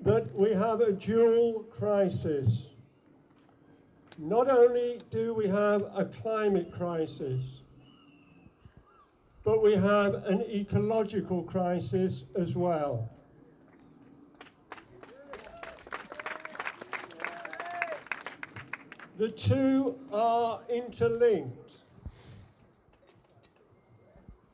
that 0.00 0.34
we 0.34 0.54
have 0.54 0.80
a 0.80 0.92
dual 0.92 1.64
crisis. 1.64 2.68
Not 4.16 4.48
only 4.48 4.98
do 5.10 5.34
we 5.34 5.46
have 5.46 5.90
a 5.94 6.06
climate 6.06 6.72
crisis, 6.72 7.42
but 9.44 9.62
we 9.62 9.74
have 9.74 10.14
an 10.24 10.40
ecological 10.40 11.42
crisis 11.42 12.24
as 12.34 12.56
well. 12.56 13.10
The 19.16 19.30
two 19.30 19.98
are 20.12 20.60
interlinked. 20.68 21.72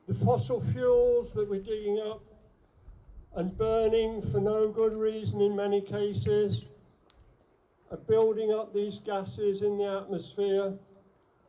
The 0.06 0.14
fossil 0.14 0.60
fuels 0.60 1.34
that 1.34 1.50
we're 1.50 1.60
digging 1.60 1.98
up 1.98 2.22
and 3.34 3.56
burning 3.56 4.22
for 4.22 4.38
no 4.38 4.68
good 4.68 4.94
reason 4.94 5.40
in 5.40 5.56
many 5.56 5.80
cases 5.80 6.66
are 7.90 7.96
building 7.96 8.52
up 8.52 8.72
these 8.72 9.00
gases 9.00 9.62
in 9.62 9.78
the 9.78 10.00
atmosphere 10.02 10.74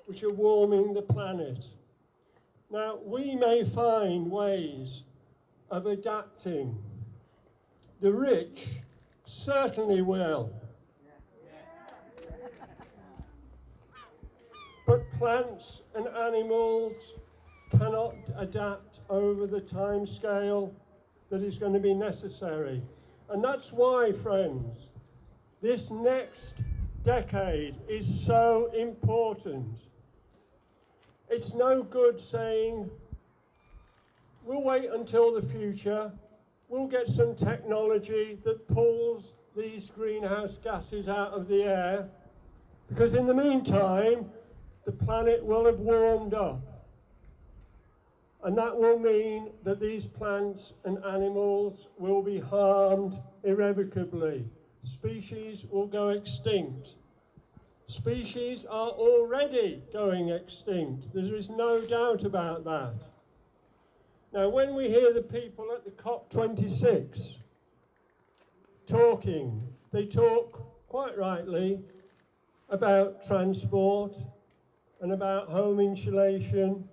which 0.06 0.24
are 0.24 0.34
warming 0.34 0.94
the 0.94 1.02
planet. 1.02 1.68
Now, 2.72 3.00
we 3.06 3.36
may 3.36 3.64
find 3.64 4.32
ways 4.32 5.04
of 5.70 5.86
adapting. 5.86 6.82
The 8.00 8.12
rich 8.12 8.80
certainly 9.24 10.02
will. 10.02 10.52
But 14.86 15.10
plants 15.12 15.84
and 15.96 16.08
animals 16.08 17.16
cannot 17.72 18.16
adapt 18.38 19.00
over 19.10 19.48
the 19.48 19.62
time 19.62 20.06
scale 20.06 20.74
that 21.30 21.42
is 21.42 21.58
going 21.58 21.74
to 21.74 21.80
be 21.80 21.94
necessary. 21.94 22.82
And 23.30 23.44
that's 23.44 23.72
why, 23.72 24.12
friends, 24.12 24.92
this 25.62 25.90
next 25.90 26.56
decade 27.04 27.76
is 27.88 28.26
so 28.26 28.70
important. 28.74 29.80
It's 31.30 31.54
no 31.54 31.82
good 31.82 32.20
saying, 32.20 32.90
we'll 34.44 34.64
wait 34.64 34.90
until 34.92 35.34
the 35.34 35.42
future, 35.42 36.12
we'll 36.68 36.88
get 36.88 37.08
some 37.08 37.34
technology 37.34 38.38
that 38.44 38.68
pulls 38.68 39.36
these 39.56 39.90
greenhouse 39.90 40.58
gases 40.58 41.08
out 41.08 41.32
of 41.32 41.48
the 41.48 41.64
air, 41.64 42.10
because 42.90 43.14
in 43.14 43.26
the 43.26 43.34
meantime, 43.34 44.30
the 44.86 44.92
planet 44.92 45.44
will 45.44 45.66
have 45.66 45.80
warmed 45.80 46.34
up. 46.34 46.62
And 48.44 48.58
that 48.58 48.78
will 48.78 49.00
mean 49.00 49.52
that 49.64 49.80
these 49.80 50.06
plants 50.06 50.74
and 50.84 51.04
animals 51.06 51.88
will 51.98 52.22
be 52.22 52.40
harmed 52.40 53.18
irrevocably. 53.44 54.46
Species 54.82 55.66
will 55.72 55.88
go 55.88 56.10
extinct. 56.10 56.96
Species 57.88 58.66
are 58.66 58.90
already 58.90 59.82
going 59.94 60.30
extinct. 60.30 61.14
There 61.14 61.36
is 61.36 61.50
no 61.50 61.82
doubt 61.82 62.26
about 62.26 62.66
that. 62.66 63.06
Now, 64.34 64.50
when 64.50 64.74
we 64.76 64.90
hear 64.90 65.14
the 65.14 65.22
people 65.22 65.72
at 65.72 65.86
the 65.86 65.92
COP26 65.92 67.38
talking, 68.86 69.62
they 69.92 70.06
talk 70.06 70.88
quite 70.90 71.18
rightly 71.18 71.80
about 72.70 73.26
transport, 73.26 74.18
and 75.04 75.12
about 75.12 75.50
home 75.50 75.82
insulation 75.82 76.88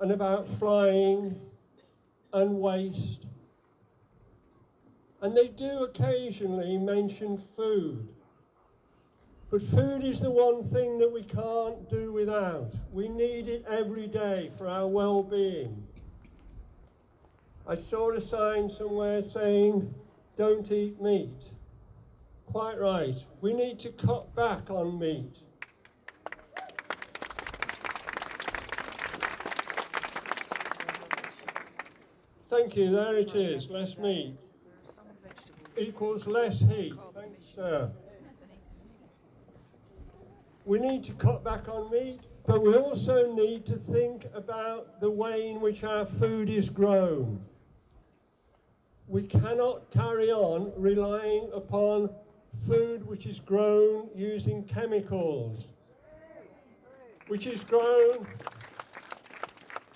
and 0.00 0.12
about 0.12 0.48
flying 0.48 1.38
and 2.32 2.58
waste. 2.58 3.26
And 5.20 5.36
they 5.36 5.48
do 5.48 5.84
occasionally 5.84 6.78
mention 6.78 7.36
food. 7.36 8.08
But 9.50 9.60
food 9.60 10.04
is 10.04 10.20
the 10.20 10.30
one 10.30 10.62
thing 10.62 10.98
that 11.00 11.12
we 11.12 11.22
can't 11.22 11.86
do 11.90 12.14
without. 12.14 12.74
We 12.90 13.08
need 13.08 13.46
it 13.46 13.66
every 13.68 14.06
day 14.06 14.48
for 14.56 14.66
our 14.66 14.88
well 14.88 15.22
being. 15.22 15.86
I 17.68 17.74
saw 17.74 18.10
a 18.12 18.22
sign 18.22 18.70
somewhere 18.70 19.20
saying, 19.20 19.94
don't 20.34 20.72
eat 20.72 20.98
meat. 20.98 21.52
Quite 22.46 22.80
right. 22.80 23.22
We 23.42 23.52
need 23.52 23.78
to 23.80 23.90
cut 23.90 24.34
back 24.34 24.70
on 24.70 24.98
meat. 24.98 25.40
Thank 32.52 32.76
you, 32.76 32.90
there 32.90 33.16
it 33.16 33.34
is, 33.34 33.70
less 33.70 33.96
meat. 33.96 34.38
Equals 35.78 36.26
less 36.26 36.58
heat. 36.58 36.92
Thank 37.14 37.30
you, 37.30 37.46
sir. 37.54 37.90
We 40.66 40.78
need 40.78 41.02
to 41.04 41.14
cut 41.14 41.42
back 41.42 41.70
on 41.70 41.90
meat, 41.90 42.20
but 42.46 42.62
we 42.62 42.74
also 42.74 43.32
need 43.32 43.64
to 43.64 43.76
think 43.76 44.26
about 44.34 45.00
the 45.00 45.10
way 45.10 45.48
in 45.48 45.62
which 45.62 45.82
our 45.82 46.04
food 46.04 46.50
is 46.50 46.68
grown. 46.68 47.42
We 49.08 49.26
cannot 49.26 49.90
carry 49.90 50.30
on 50.30 50.72
relying 50.76 51.48
upon 51.54 52.10
food 52.66 53.06
which 53.06 53.24
is 53.24 53.40
grown 53.40 54.10
using 54.14 54.64
chemicals, 54.64 55.72
which 57.28 57.46
is 57.46 57.64
grown 57.64 58.26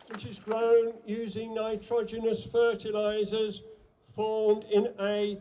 which 0.09 0.25
is 0.25 0.39
grown 0.39 0.95
using 1.05 1.55
nitrogenous 1.55 2.45
fertilizers 2.45 3.63
formed 4.15 4.65
in 4.73 4.89
a 5.01 5.39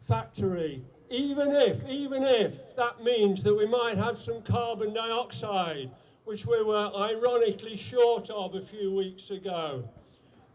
factory. 0.00 0.82
Even 1.10 1.50
if, 1.50 1.86
even 1.88 2.22
if 2.22 2.76
that 2.76 3.02
means 3.02 3.42
that 3.42 3.54
we 3.54 3.66
might 3.66 3.96
have 3.96 4.16
some 4.16 4.42
carbon 4.42 4.94
dioxide, 4.94 5.90
which 6.24 6.46
we 6.46 6.62
were 6.62 6.90
ironically 6.96 7.76
short 7.76 8.30
of 8.30 8.54
a 8.54 8.60
few 8.60 8.94
weeks 8.94 9.30
ago. 9.30 9.88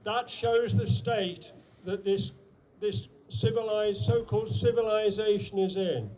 That 0.04 0.30
shows 0.30 0.78
the 0.78 0.88
state 0.88 1.52
that 1.84 2.06
this, 2.06 2.32
this 2.80 3.10
civilized, 3.28 4.02
so-called 4.02 4.50
civilization 4.50 5.58
is 5.58 5.76
in. 5.76 6.10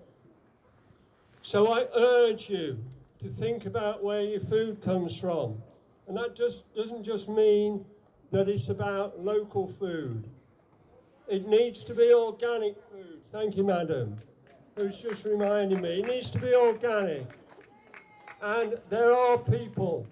So 1.42 1.74
I 1.74 1.86
urge 1.96 2.50
you 2.50 2.78
to 3.20 3.28
think 3.28 3.66
about 3.66 4.04
where 4.04 4.22
your 4.22 4.40
food 4.40 4.82
comes 4.82 5.20
from. 5.20 5.58
And 6.08 6.16
that 6.18 6.36
just 6.36 6.74
doesn't 6.74 7.04
just 7.04 7.28
mean 7.28 7.86
that 8.32 8.48
it's 8.48 8.70
about 8.70 9.20
local 9.20 9.68
food. 9.68 10.30
It 11.28 11.48
needs 11.48 11.84
to 11.84 11.94
be 11.94 12.14
organic 12.14 12.76
food. 12.90 13.22
Thank 13.32 13.58
you, 13.58 13.64
madam, 13.64 14.16
who's 14.76 15.02
just 15.02 15.26
reminding 15.26 15.82
me. 15.82 16.00
It 16.00 16.08
needs 16.08 16.30
to 16.32 16.40
be 16.40 16.54
organic. 16.54 17.28
And 18.42 18.76
there 18.90 19.12
are 19.12 19.38
people, 19.38 20.08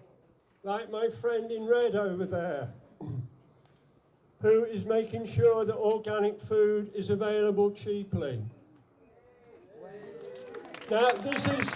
like 0.63 0.91
my 0.91 1.07
friend 1.07 1.49
in 1.51 1.65
red 1.65 1.95
over 1.95 2.25
there, 2.25 2.69
who 4.41 4.65
is 4.65 4.85
making 4.85 5.25
sure 5.25 5.63
that 5.63 5.75
organic 5.75 6.39
food 6.39 6.91
is 6.93 7.09
available 7.09 7.71
cheaply. 7.71 8.43
Now, 10.91 11.09
this 11.13 11.47
is 11.47 11.67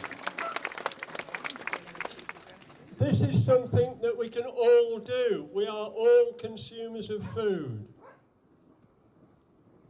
this 3.00 3.22
is 3.22 3.44
something 3.44 3.98
that 4.02 4.16
we 4.18 4.28
can 4.28 4.44
all 4.44 5.00
do. 5.00 5.50
We 5.54 5.66
are 5.68 5.88
all 5.88 6.34
consumers 6.38 7.10
of 7.10 7.24
food. 7.24 7.88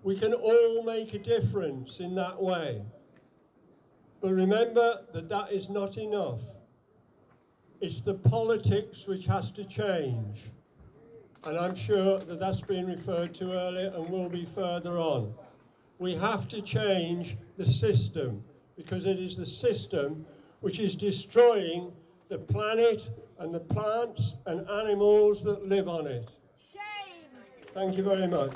We 0.04 0.16
can 0.16 0.34
all 0.34 0.84
make 0.84 1.14
a 1.16 1.20
difference 1.20 2.00
in 2.00 2.16
that 2.16 2.40
way. 2.42 2.84
But 4.22 4.34
remember 4.34 5.06
that 5.14 5.28
that 5.28 5.52
is 5.52 5.70
not 5.70 5.98
enough. 5.98 6.42
It's 7.82 8.02
the 8.02 8.14
politics 8.14 9.08
which 9.08 9.26
has 9.26 9.52
to 9.52 9.66
change. 9.66 10.52
And 11.46 11.58
I'm 11.58 11.76
sure 11.76 12.20
that 12.20 12.40
that's 12.40 12.62
been 12.62 12.86
referred 12.86 13.34
to 13.36 13.54
earlier 13.54 13.92
and 13.96 14.10
will 14.10 14.30
be 14.30 14.46
further 14.46 14.98
on. 14.98 15.34
We 15.98 16.14
have 16.16 16.48
to 16.50 16.62
change 16.62 17.38
the 17.58 17.66
system 17.66 18.44
because 18.76 19.06
it 19.06 19.20
is 19.20 19.36
the 19.36 19.46
system 19.46 20.26
which 20.60 20.80
is 20.80 20.96
destroying 20.96 21.92
the 22.30 22.38
planet 22.38 23.10
and 23.40 23.54
the 23.54 23.60
plants 23.60 24.36
and 24.46 24.70
animals 24.70 25.44
that 25.44 25.68
live 25.68 25.88
on 25.88 26.06
it. 26.06 26.30
Shame! 26.72 27.26
Thank 27.74 27.98
you 27.98 28.04
very 28.04 28.28
much. 28.28 28.54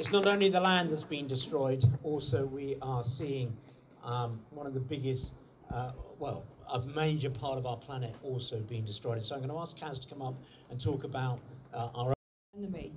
It's 0.00 0.10
not 0.10 0.26
only 0.26 0.48
the 0.48 0.60
land 0.60 0.90
that's 0.90 1.04
been 1.04 1.28
destroyed, 1.28 1.84
also 2.02 2.46
we 2.46 2.74
are 2.82 3.04
seeing 3.04 3.56
um, 4.02 4.40
one 4.50 4.66
of 4.66 4.74
the 4.74 4.80
biggest, 4.80 5.34
uh, 5.72 5.92
well, 6.18 6.44
a 6.72 6.80
major 6.80 7.30
part 7.30 7.56
of 7.56 7.66
our 7.66 7.76
planet 7.76 8.14
also 8.24 8.58
being 8.62 8.84
destroyed. 8.84 9.22
So 9.22 9.36
I'm 9.36 9.42
going 9.42 9.52
to 9.52 9.58
ask 9.60 9.78
Kaz 9.78 10.00
to 10.00 10.08
come 10.08 10.22
up 10.22 10.34
and 10.70 10.80
talk 10.80 11.04
about 11.04 11.38
uh, 11.72 11.88
our 11.94 12.12
enemy. 12.56 12.92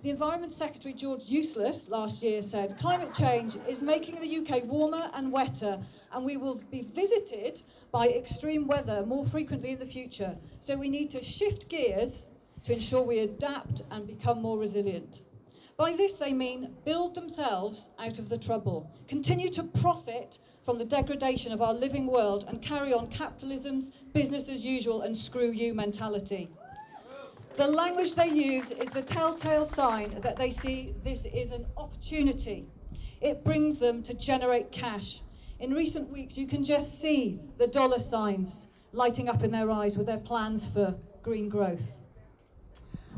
The 0.00 0.08
Environment 0.08 0.50
Secretary 0.50 0.94
George 0.94 1.24
Eustice 1.28 1.90
last 1.90 2.22
year 2.22 2.40
said 2.40 2.78
climate 2.78 3.12
change 3.12 3.58
is 3.68 3.82
making 3.82 4.18
the 4.18 4.38
UK 4.38 4.64
warmer 4.64 5.10
and 5.12 5.30
wetter, 5.30 5.78
and 6.12 6.24
we 6.24 6.38
will 6.38 6.58
be 6.70 6.80
visited 6.80 7.60
by 7.92 8.08
extreme 8.08 8.66
weather 8.66 9.04
more 9.04 9.26
frequently 9.26 9.72
in 9.72 9.78
the 9.78 9.84
future. 9.84 10.34
So 10.58 10.74
we 10.74 10.88
need 10.88 11.10
to 11.10 11.22
shift 11.22 11.68
gears 11.68 12.24
to 12.62 12.72
ensure 12.72 13.02
we 13.02 13.18
adapt 13.18 13.82
and 13.90 14.06
become 14.06 14.40
more 14.40 14.58
resilient. 14.58 15.20
By 15.76 15.92
this, 15.92 16.14
they 16.14 16.32
mean 16.32 16.74
build 16.86 17.14
themselves 17.14 17.90
out 17.98 18.18
of 18.18 18.30
the 18.30 18.38
trouble, 18.38 18.90
continue 19.06 19.50
to 19.50 19.64
profit 19.64 20.38
from 20.62 20.78
the 20.78 20.84
degradation 20.86 21.52
of 21.52 21.60
our 21.60 21.74
living 21.74 22.06
world, 22.06 22.46
and 22.48 22.62
carry 22.62 22.94
on 22.94 23.06
capitalism's 23.08 23.90
business 24.14 24.48
as 24.48 24.64
usual 24.64 25.02
and 25.02 25.14
screw 25.14 25.50
you 25.50 25.74
mentality. 25.74 26.48
The 27.60 27.68
language 27.68 28.14
they 28.14 28.28
use 28.28 28.70
is 28.70 28.88
the 28.88 29.02
telltale 29.02 29.66
sign 29.66 30.18
that 30.22 30.38
they 30.38 30.48
see 30.48 30.94
this 31.04 31.26
is 31.26 31.50
an 31.50 31.66
opportunity. 31.76 32.66
It 33.20 33.44
brings 33.44 33.78
them 33.78 34.02
to 34.04 34.14
generate 34.14 34.72
cash. 34.72 35.20
In 35.58 35.74
recent 35.74 36.08
weeks, 36.08 36.38
you 36.38 36.46
can 36.46 36.64
just 36.64 37.02
see 37.02 37.38
the 37.58 37.66
dollar 37.66 37.98
signs 37.98 38.68
lighting 38.92 39.28
up 39.28 39.44
in 39.44 39.50
their 39.50 39.70
eyes 39.70 39.98
with 39.98 40.06
their 40.06 40.20
plans 40.20 40.66
for 40.66 40.96
green 41.22 41.50
growth. 41.50 42.00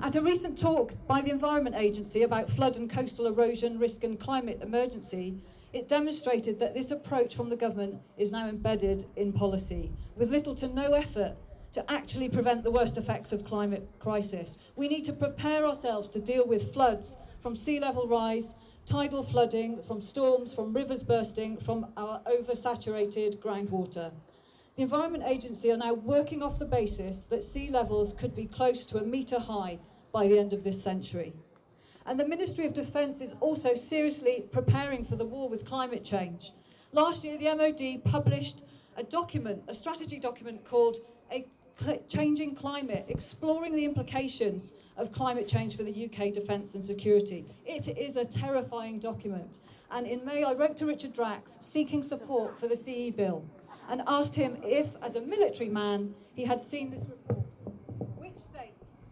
At 0.03 0.17
a 0.17 0.21
recent 0.21 0.59
talk 0.59 0.93
by 1.07 1.21
the 1.21 1.31
Environment 1.31 1.77
Agency 1.77 2.25
about 2.25 2.51
flood 2.51 2.79
and 2.79 2.91
coastal 2.91 3.29
erosion 3.29 3.79
risk 3.79 4.03
and 4.03 4.19
climate 4.19 4.59
emergency, 4.61 5.37
it 5.73 5.87
demonstrated 5.87 6.59
that 6.59 6.75
this 6.75 6.91
approach 6.91 7.37
from 7.37 7.49
the 7.49 7.55
government 7.55 7.95
is 8.19 8.33
now 8.33 8.49
embedded 8.49 9.05
in 9.15 9.33
policy, 9.33 9.93
with 10.17 10.31
little 10.31 10.57
to 10.57 10.67
no 10.67 10.95
effort 10.95 11.37
to 11.73 11.91
actually 11.91 12.29
prevent 12.29 12.63
the 12.63 12.71
worst 12.71 12.99
effects 12.99 13.33
of 13.33 13.45
climate 13.45 13.89
crisis. 13.99 14.59
We 14.77 14.89
need 14.89 15.05
to 15.07 15.13
prepare 15.13 15.67
ourselves 15.67 16.09
to 16.11 16.21
deal 16.21 16.47
with 16.47 16.73
floods 16.73 17.17
from 17.41 17.57
sea 17.57 17.81
level 17.81 18.07
rise, 18.07 18.55
tidal 18.85 19.23
flooding, 19.23 19.83
from 19.83 20.01
storms, 20.01 20.55
from 20.55 20.73
rivers 20.73 21.03
bursting, 21.03 21.57
from 21.57 21.87
our 21.97 22.21
oversaturated 22.27 23.39
groundwater. 23.39 24.13
The 24.77 24.83
Environment 24.83 25.25
Agency 25.27 25.71
are 25.71 25.77
now 25.77 25.95
working 25.95 26.43
off 26.43 26.59
the 26.59 26.67
basis 26.67 27.23
that 27.25 27.43
sea 27.43 27.71
levels 27.71 28.13
could 28.13 28.35
be 28.35 28.47
close 28.47 28.87
to 28.87 28.99
a 28.99 29.05
metre 29.05 29.39
high 29.39 29.79
by 30.13 30.29
the 30.29 30.39
end 30.39 30.53
of 30.53 30.65
this 30.65 30.83
century. 30.83 31.33
And 32.07 32.19
the 32.19 32.27
Ministry 32.27 32.67
of 32.67 32.73
Defence 32.73 33.21
is 33.21 33.33
also 33.41 33.75
seriously 33.75 34.45
preparing 34.51 35.05
for 35.05 35.17
the 35.17 35.25
war 35.25 35.49
with 35.49 35.65
climate 35.65 36.05
change. 36.05 36.53
Last 36.93 37.23
year, 37.25 37.39
the 37.39 37.55
MOD 37.55 38.05
published 38.05 38.65
a 38.97 39.03
document, 39.03 39.63
a 39.69 39.75
strategy 39.75 40.19
document 40.19 40.65
called 40.65 40.97
changing 42.09 42.55
climate, 42.55 43.07
exploring 43.09 43.75
the 43.75 43.85
implications 43.85 44.75
of 44.97 45.13
climate 45.13 45.49
change 45.49 45.77
for 45.77 45.83
the 45.83 46.05
UK 46.05 46.33
defence 46.33 46.75
and 46.75 46.83
security. 46.85 47.47
It 47.65 47.89
is 47.89 48.17
a 48.17 48.25
terrifying 48.25 48.99
document. 48.99 49.61
And 49.91 50.07
in 50.07 50.25
May, 50.25 50.45
I 50.45 50.53
wrote 50.53 50.77
to 50.79 50.87
Richard 50.87 51.13
Drax 51.13 51.59
seeking 51.61 52.03
support 52.03 52.59
for 52.59 52.69
the 52.69 52.77
CE 52.77 53.11
bill 53.11 53.45
and 53.89 54.03
asked 54.07 54.35
him 54.35 54.57
if, 54.63 54.97
as 55.03 55.17
a 55.17 55.21
military 55.21 55.69
man, 55.69 56.15
he 56.35 56.45
had 56.45 56.63
seen 56.63 56.91
this 56.91 57.07
report, 57.07 57.47
which 58.17 58.37
states 58.37 59.03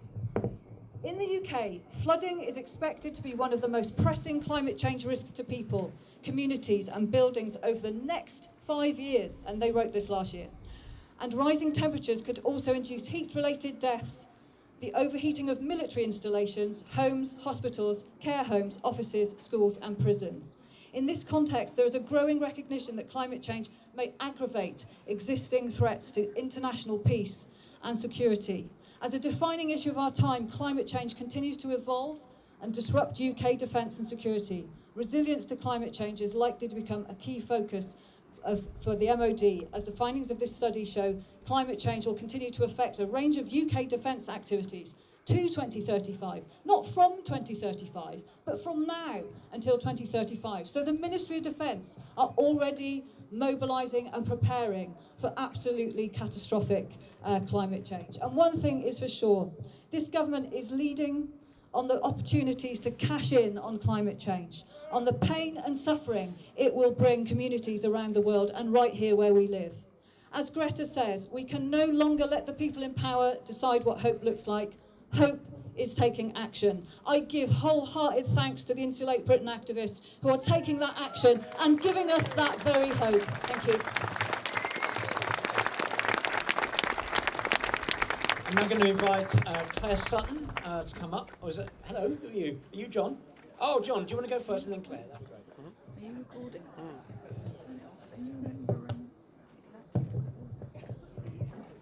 In 1.02 1.18
the 1.18 1.42
UK, 1.42 1.80
flooding 2.02 2.40
is 2.40 2.56
expected 2.56 3.14
to 3.14 3.22
be 3.22 3.34
one 3.34 3.52
of 3.52 3.60
the 3.60 3.68
most 3.68 3.96
pressing 3.96 4.40
climate 4.40 4.78
change 4.78 5.04
risks 5.04 5.32
to 5.32 5.44
people, 5.44 5.92
communities, 6.22 6.88
and 6.88 7.10
buildings 7.10 7.56
over 7.62 7.80
the 7.80 7.92
next 7.92 8.50
five 8.66 8.98
years. 8.98 9.40
And 9.46 9.60
they 9.60 9.72
wrote 9.72 9.92
this 9.92 10.08
last 10.08 10.32
year 10.32 10.46
and 11.20 11.34
rising 11.34 11.72
temperatures 11.72 12.22
could 12.22 12.38
also 12.40 12.72
induce 12.72 13.06
heat-related 13.06 13.78
deaths, 13.78 14.26
the 14.80 14.92
overheating 14.94 15.50
of 15.50 15.60
military 15.60 16.04
installations, 16.04 16.84
homes, 16.92 17.36
hospitals, 17.42 18.06
care 18.20 18.42
homes, 18.42 18.78
offices, 18.82 19.34
schools 19.36 19.78
and 19.82 19.98
prisons. 19.98 20.56
In 20.94 21.06
this 21.06 21.22
context, 21.22 21.76
there 21.76 21.84
is 21.84 21.94
a 21.94 22.00
growing 22.00 22.40
recognition 22.40 22.96
that 22.96 23.10
climate 23.10 23.42
change 23.42 23.68
may 23.94 24.12
aggravate 24.20 24.86
existing 25.06 25.70
threats 25.70 26.10
to 26.12 26.34
international 26.36 26.98
peace 26.98 27.46
and 27.84 27.98
security. 27.98 28.68
As 29.02 29.14
a 29.14 29.18
defining 29.18 29.70
issue 29.70 29.90
of 29.90 29.98
our 29.98 30.10
time, 30.10 30.48
climate 30.48 30.86
change 30.86 31.16
continues 31.16 31.56
to 31.58 31.70
evolve 31.72 32.26
and 32.62 32.72
disrupt 32.72 33.20
UK 33.20 33.56
defence 33.56 33.98
and 33.98 34.06
security. 34.06 34.66
Resilience 34.94 35.46
to 35.46 35.56
climate 35.56 35.92
change 35.92 36.20
is 36.20 36.34
likely 36.34 36.68
to 36.68 36.74
become 36.74 37.06
a 37.08 37.14
key 37.14 37.38
focus 37.38 37.96
of, 38.44 38.66
for 38.80 38.96
the 38.96 39.06
MOD, 39.06 39.68
as 39.74 39.84
the 39.86 39.92
findings 39.92 40.30
of 40.30 40.38
this 40.38 40.54
study 40.54 40.84
show, 40.84 41.20
climate 41.44 41.78
change 41.78 42.06
will 42.06 42.14
continue 42.14 42.50
to 42.50 42.64
affect 42.64 42.98
a 42.98 43.06
range 43.06 43.36
of 43.36 43.52
UK 43.52 43.88
defence 43.88 44.28
activities 44.28 44.94
to 45.26 45.48
2035, 45.48 46.44
not 46.64 46.86
from 46.86 47.22
2035, 47.24 48.22
but 48.44 48.62
from 48.62 48.86
now 48.86 49.22
until 49.52 49.78
2035. 49.78 50.66
So 50.66 50.82
the 50.82 50.92
Ministry 50.92 51.36
of 51.36 51.42
Defence 51.42 51.98
are 52.16 52.34
already 52.36 53.04
mobilising 53.30 54.10
and 54.12 54.26
preparing 54.26 54.94
for 55.16 55.32
absolutely 55.36 56.08
catastrophic 56.08 56.96
uh, 57.24 57.40
climate 57.40 57.84
change. 57.84 58.18
And 58.20 58.34
one 58.34 58.58
thing 58.58 58.82
is 58.82 58.98
for 58.98 59.08
sure, 59.08 59.52
this 59.90 60.08
government 60.08 60.52
is 60.52 60.70
leading 60.70 61.28
on 61.72 61.86
the 61.88 62.02
opportunities 62.02 62.80
to 62.80 62.90
cash 62.92 63.32
in 63.32 63.56
on 63.58 63.78
climate 63.78 64.18
change, 64.18 64.64
on 64.90 65.04
the 65.04 65.12
pain 65.12 65.56
and 65.64 65.76
suffering 65.76 66.34
it 66.56 66.74
will 66.74 66.92
bring 66.92 67.24
communities 67.24 67.84
around 67.84 68.14
the 68.14 68.20
world 68.20 68.50
and 68.54 68.72
right 68.72 68.92
here 68.92 69.14
where 69.16 69.34
we 69.34 69.46
live. 69.46 69.74
As 70.32 70.50
Greta 70.50 70.86
says, 70.86 71.28
we 71.30 71.44
can 71.44 71.70
no 71.70 71.86
longer 71.86 72.24
let 72.24 72.46
the 72.46 72.52
people 72.52 72.82
in 72.82 72.94
power 72.94 73.34
decide 73.44 73.84
what 73.84 74.00
hope 74.00 74.22
looks 74.22 74.46
like 74.46 74.76
Hope 75.14 75.40
is 75.76 75.94
taking 75.94 76.36
action. 76.36 76.86
I 77.06 77.20
give 77.20 77.50
wholehearted 77.50 78.26
thanks 78.28 78.64
to 78.64 78.74
the 78.74 78.82
Insulate 78.82 79.26
Britain 79.26 79.48
activists 79.48 80.02
who 80.22 80.30
are 80.30 80.38
taking 80.38 80.78
that 80.80 81.00
action 81.00 81.44
and 81.60 81.80
giving 81.80 82.10
us 82.10 82.26
that 82.34 82.60
very 82.60 82.88
hope. 82.88 83.22
Thank 83.22 83.66
you. 83.66 83.80
I'm 88.46 88.54
now 88.54 88.68
going 88.68 88.80
to 88.80 88.90
invite 88.90 89.48
uh, 89.48 89.60
Clare 89.76 89.96
Sutton 89.96 90.49
uh, 90.70 90.84
to 90.84 90.94
come 90.94 91.12
up. 91.12 91.32
Or 91.42 91.48
is 91.48 91.58
it? 91.58 91.68
Hello, 91.84 92.16
who 92.22 92.28
are 92.28 92.32
you? 92.32 92.60
Are 92.72 92.76
you 92.76 92.86
John? 92.86 93.18
Oh, 93.60 93.80
John, 93.80 94.04
do 94.04 94.12
you 94.12 94.16
want 94.16 94.28
to 94.28 94.34
go 94.34 94.40
first 94.40 94.66
and 94.66 94.74
then 94.74 94.82
Clare? 94.82 95.04
That'd 95.10 95.26
be 95.26 95.34
great. 95.56 95.72
Are 95.96 96.12
you 96.12 96.18
recording? 96.18 96.62
Turn 96.76 96.86
it 96.86 97.82
off. 97.86 98.14
Can 98.14 98.26
you 98.26 98.32
remember 98.32 98.72
um, 98.72 99.10
exactly 99.66 100.02
what 101.14 101.34
it 101.34 101.48
was? 101.58 101.80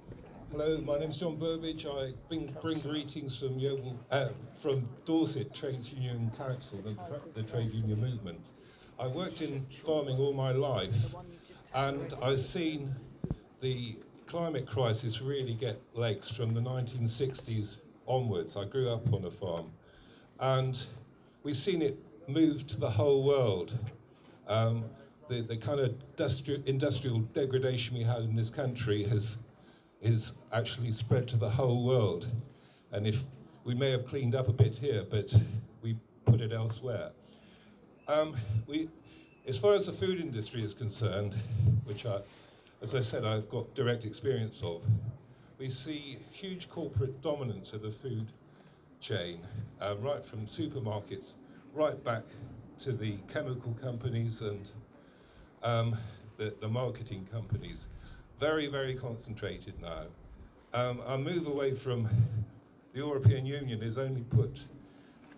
Hello, 0.50 0.80
my 0.80 0.98
name's 0.98 1.18
John 1.18 1.36
Burbage. 1.36 1.86
I 1.86 2.12
bring, 2.28 2.56
bring 2.62 2.80
greetings 2.80 3.38
from 3.38 3.58
Yeovil, 3.58 3.98
uh, 4.10 4.28
from 4.60 4.88
Dorset 5.04 5.54
Trades 5.54 5.92
Union 5.92 6.32
Council, 6.36 6.78
the, 6.78 6.96
the 7.34 7.42
trade 7.42 7.72
union 7.72 8.00
movement. 8.00 8.40
I 8.98 9.06
worked 9.06 9.42
in 9.42 9.64
farming 9.66 10.18
all 10.18 10.32
my 10.32 10.50
life, 10.50 11.14
and 11.74 12.12
I've 12.20 12.40
seen 12.40 12.92
the 13.60 13.98
climate 14.26 14.66
crisis 14.66 15.22
really 15.22 15.54
get 15.54 15.80
legs 15.94 16.34
from 16.34 16.52
the 16.52 16.60
1960s 16.60 17.78
onwards. 18.08 18.56
I 18.56 18.64
grew 18.64 18.88
up 18.90 19.12
on 19.12 19.24
a 19.24 19.30
farm, 19.30 19.70
and 20.40 20.84
we've 21.42 21.56
seen 21.56 21.82
it 21.82 21.96
move 22.26 22.66
to 22.68 22.80
the 22.80 22.90
whole 22.90 23.24
world. 23.24 23.78
Um, 24.48 24.84
the, 25.28 25.42
the 25.42 25.56
kind 25.56 25.78
of 25.80 25.94
industri- 26.16 26.66
industrial 26.66 27.20
degradation 27.20 27.96
we 27.96 28.02
had 28.02 28.22
in 28.22 28.34
this 28.34 28.50
country 28.50 29.04
has 29.04 29.36
is 30.00 30.32
actually 30.52 30.92
spread 30.92 31.26
to 31.28 31.36
the 31.36 31.48
whole 31.48 31.84
world. 31.84 32.28
And 32.92 33.06
if 33.06 33.24
we 33.64 33.74
may 33.74 33.90
have 33.90 34.06
cleaned 34.06 34.34
up 34.34 34.48
a 34.48 34.52
bit 34.52 34.76
here, 34.76 35.04
but 35.08 35.34
we 35.82 35.96
put 36.24 36.40
it 36.40 36.52
elsewhere. 36.52 37.10
Um, 38.06 38.34
we, 38.66 38.88
as 39.46 39.58
far 39.58 39.74
as 39.74 39.86
the 39.86 39.92
food 39.92 40.20
industry 40.20 40.62
is 40.62 40.72
concerned, 40.72 41.34
which 41.84 42.06
I, 42.06 42.20
as 42.80 42.94
I 42.94 43.00
said, 43.00 43.24
I've 43.24 43.48
got 43.50 43.74
direct 43.74 44.04
experience 44.04 44.62
of, 44.62 44.82
we 45.58 45.68
see 45.68 46.18
huge 46.30 46.70
corporate 46.70 47.20
dominance 47.20 47.72
of 47.72 47.82
the 47.82 47.90
food 47.90 48.26
chain, 49.00 49.40
uh, 49.80 49.96
right 49.98 50.24
from 50.24 50.46
supermarkets 50.46 51.34
right 51.74 52.02
back 52.04 52.22
to 52.78 52.92
the 52.92 53.16
chemical 53.32 53.76
companies 53.82 54.40
and 54.40 54.70
um, 55.62 55.96
the, 56.36 56.54
the 56.60 56.68
marketing 56.68 57.26
companies. 57.30 57.88
Very, 58.38 58.68
very 58.68 58.94
concentrated 58.94 59.74
now. 59.82 60.04
Um, 60.72 61.02
our 61.06 61.18
move 61.18 61.46
away 61.46 61.74
from 61.74 62.04
the 62.92 62.98
European 62.98 63.44
Union 63.44 63.80
has 63.82 63.98
only 63.98 64.22
put 64.22 64.64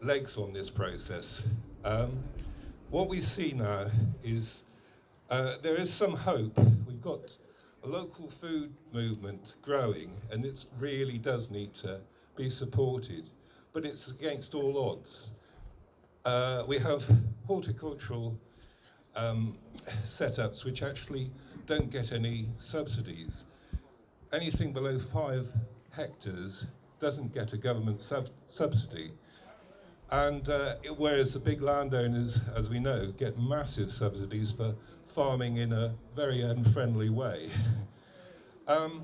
legs 0.02 0.36
on 0.36 0.52
this 0.52 0.68
process. 0.68 1.46
Um, 1.84 2.18
what 2.90 3.08
we 3.08 3.20
see 3.20 3.52
now 3.52 3.86
is 4.22 4.64
uh, 5.30 5.54
there 5.62 5.76
is 5.76 5.92
some 5.92 6.12
hope. 6.12 6.58
We've 6.86 7.00
got 7.00 7.36
a 7.82 7.88
local 7.88 8.28
food 8.28 8.72
movement 8.92 9.54
growing, 9.62 10.12
and 10.30 10.44
it 10.44 10.66
really 10.78 11.18
does 11.18 11.50
need 11.50 11.72
to 11.74 12.00
be 12.36 12.50
supported, 12.50 13.30
but 13.72 13.84
it's 13.84 14.10
against 14.10 14.54
all 14.54 14.90
odds. 14.90 15.32
Uh, 16.24 16.64
we 16.66 16.78
have 16.78 17.08
horticultural 17.46 18.38
um, 19.16 19.56
setups 20.04 20.64
which 20.64 20.82
actually 20.82 21.30
don't 21.66 21.90
get 21.90 22.12
any 22.12 22.48
subsidies. 22.58 23.46
Anything 24.32 24.72
below 24.72 24.98
five 24.98 25.48
hectares 25.90 26.66
doesn't 26.98 27.32
get 27.32 27.52
a 27.54 27.56
government 27.56 28.02
sub- 28.02 28.28
subsidy. 28.46 29.12
And 30.10 30.48
uh, 30.48 30.74
whereas 30.96 31.34
the 31.34 31.38
big 31.38 31.62
landowners, 31.62 32.40
as 32.56 32.68
we 32.68 32.80
know, 32.80 33.12
get 33.16 33.38
massive 33.38 33.90
subsidies 33.90 34.50
for 34.50 34.74
farming 35.04 35.58
in 35.58 35.72
a 35.72 35.94
very 36.16 36.42
unfriendly 36.42 37.10
way. 37.10 37.48
um, 38.66 39.02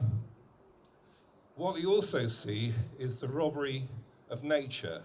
what 1.55 1.75
we 1.75 1.87
also 1.87 2.27
see 2.27 2.73
is 2.99 3.21
the 3.21 3.29
robbery 3.29 3.85
of 4.31 4.43
nature. 4.43 5.01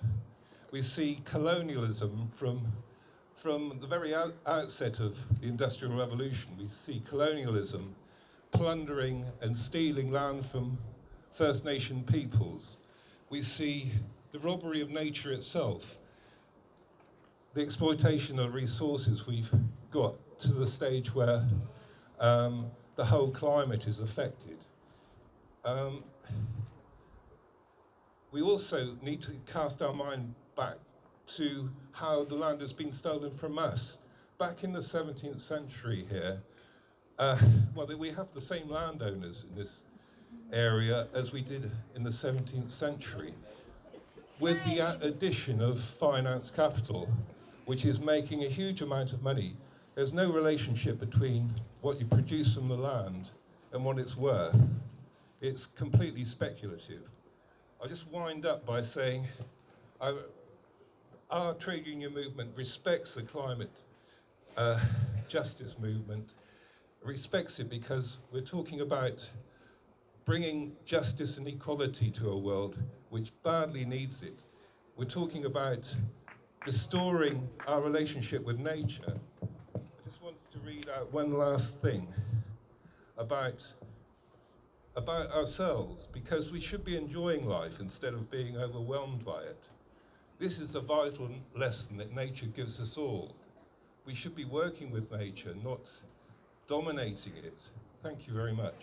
We 0.71 0.81
see 0.81 1.21
colonialism 1.23 2.31
from, 2.35 2.61
from 3.35 3.77
the 3.79 3.87
very 3.87 4.15
out, 4.15 4.33
outset 4.47 4.99
of 4.99 5.17
the 5.39 5.47
Industrial 5.47 5.95
Revolution. 5.95 6.51
We 6.59 6.67
see 6.67 7.01
colonialism 7.07 7.95
plundering 8.51 9.25
and 9.41 9.55
stealing 9.55 10.11
land 10.11 10.45
from 10.45 10.77
First 11.31 11.63
Nation 11.63 12.03
peoples. 12.03 12.77
We 13.29 13.41
see 13.41 13.91
the 14.31 14.39
robbery 14.39 14.81
of 14.81 14.89
nature 14.89 15.31
itself, 15.31 15.97
the 17.53 17.61
exploitation 17.61 18.39
of 18.39 18.53
resources 18.53 19.27
we've 19.27 19.51
got 19.89 20.15
to 20.39 20.53
the 20.53 20.65
stage 20.65 21.13
where 21.13 21.45
um, 22.19 22.71
the 22.95 23.03
whole 23.03 23.29
climate 23.29 23.87
is 23.87 23.99
affected. 23.99 24.57
Um, 25.65 26.03
we 28.31 28.41
also 28.41 28.95
need 29.01 29.21
to 29.21 29.33
cast 29.45 29.81
our 29.81 29.93
mind 29.93 30.33
back 30.55 30.77
to 31.27 31.69
how 31.91 32.23
the 32.23 32.35
land 32.35 32.61
has 32.61 32.73
been 32.73 32.91
stolen 32.91 33.31
from 33.31 33.59
us. 33.59 33.99
Back 34.37 34.63
in 34.63 34.71
the 34.71 34.79
17th 34.79 35.41
century 35.41 36.05
here, 36.09 36.41
uh, 37.19 37.37
well, 37.75 37.87
we 37.97 38.09
have 38.11 38.33
the 38.33 38.41
same 38.41 38.69
landowners 38.69 39.45
in 39.49 39.55
this 39.55 39.83
area 40.53 41.07
as 41.13 41.31
we 41.31 41.41
did 41.41 41.69
in 41.95 42.03
the 42.03 42.09
17th 42.09 42.71
century, 42.71 43.33
with 44.41 44.57
the 44.65 44.79
addition 45.05 45.61
of 45.61 45.79
finance 45.79 46.49
capital, 46.49 47.07
which 47.65 47.85
is 47.85 48.01
making 48.01 48.43
a 48.43 48.47
huge 48.47 48.81
amount 48.81 49.13
of 49.13 49.21
money. 49.21 49.53
There's 49.93 50.13
no 50.13 50.31
relationship 50.31 50.99
between 50.99 51.53
what 51.81 51.99
you 51.99 52.07
produce 52.07 52.55
from 52.55 52.67
the 52.67 52.75
land 52.75 53.29
and 53.71 53.85
what 53.85 53.99
it's 53.99 54.17
worth. 54.17 54.59
It's 55.41 55.67
completely 55.67 56.25
speculative. 56.25 57.03
I'll 57.79 57.87
just 57.87 58.07
wind 58.09 58.47
up 58.47 58.65
by 58.65 58.81
saying 58.81 59.27
I, 60.01 60.15
our 61.29 61.53
trade 61.53 61.85
union 61.85 62.11
movement 62.11 62.49
respects 62.55 63.13
the 63.13 63.21
climate 63.21 63.83
uh, 64.57 64.79
justice 65.27 65.77
movement, 65.77 66.33
respects 67.03 67.59
it 67.59 67.69
because 67.69 68.17
we're 68.31 68.41
talking 68.41 68.81
about 68.81 69.29
bringing 70.25 70.75
justice 70.85 71.37
and 71.37 71.47
equality 71.47 72.11
to 72.11 72.29
a 72.29 72.37
world 72.37 72.77
which 73.09 73.31
badly 73.43 73.85
needs 73.85 74.21
it. 74.21 74.39
We're 74.95 75.05
talking 75.05 75.45
about 75.45 75.93
restoring 76.65 77.49
our 77.67 77.81
relationship 77.81 78.45
with 78.45 78.59
nature. 78.59 79.19
I 79.75 79.79
just 80.03 80.21
wanted 80.21 80.49
to 80.51 80.59
read 80.59 80.87
out 80.89 81.11
one 81.11 81.33
last 81.37 81.81
thing 81.81 82.07
about 83.17 83.73
about 84.97 85.31
ourselves 85.31 86.07
because 86.11 86.51
we 86.51 86.59
should 86.59 86.83
be 86.83 86.97
enjoying 86.97 87.45
life 87.45 87.79
instead 87.79 88.13
of 88.13 88.29
being 88.29 88.57
overwhelmed 88.57 89.23
by 89.23 89.41
it. 89.41 89.69
This 90.37 90.59
is 90.59 90.75
a 90.75 90.81
vital 90.81 91.29
lesson 91.55 91.95
that 91.97 92.13
nature 92.13 92.47
gives 92.47 92.79
us 92.81 92.97
all. 92.97 93.33
We 94.05 94.13
should 94.13 94.35
be 94.35 94.43
working 94.43 94.91
with 94.91 95.09
nature, 95.11 95.55
not 95.63 95.89
dominating 96.67 97.33
it. 97.37 97.69
Thank 98.03 98.27
you 98.27 98.33
very 98.33 98.51
much. 98.51 98.73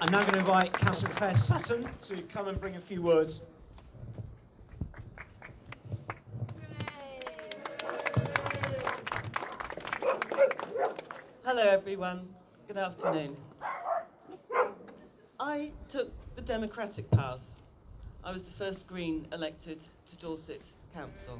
I'm 0.00 0.10
now 0.10 0.20
going 0.22 0.32
to 0.32 0.38
invite 0.40 0.72
Councillor 0.72 1.12
Clare 1.12 1.36
Sutton 1.36 1.88
to 2.08 2.22
come 2.22 2.48
and 2.48 2.60
bring 2.60 2.74
a 2.74 2.80
few 2.80 3.02
words. 3.02 3.42
Hello, 11.44 11.68
everyone. 11.68 12.28
Good 12.66 12.78
afternoon. 12.78 13.36
I 15.38 15.70
took 15.88 16.10
the 16.34 16.42
democratic 16.42 17.08
path. 17.12 17.46
I 18.24 18.32
was 18.32 18.42
the 18.42 18.50
first 18.50 18.88
Green 18.88 19.28
elected 19.32 19.84
to 20.08 20.16
Dorset 20.16 20.62
Council. 20.94 21.38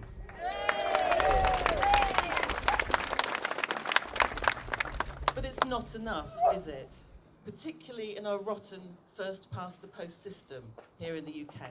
But 5.35 5.45
it's 5.45 5.65
not 5.67 5.95
enough, 5.95 6.31
is 6.55 6.67
it? 6.67 6.93
Particularly 7.45 8.17
in 8.17 8.27
our 8.27 8.39
rotten 8.39 8.81
first 9.15 9.51
past 9.51 9.81
the 9.81 9.89
post 9.89 10.23
system 10.23 10.63
here 10.99 11.17
in 11.17 11.25
the 11.25 11.47
UK. 11.47 11.71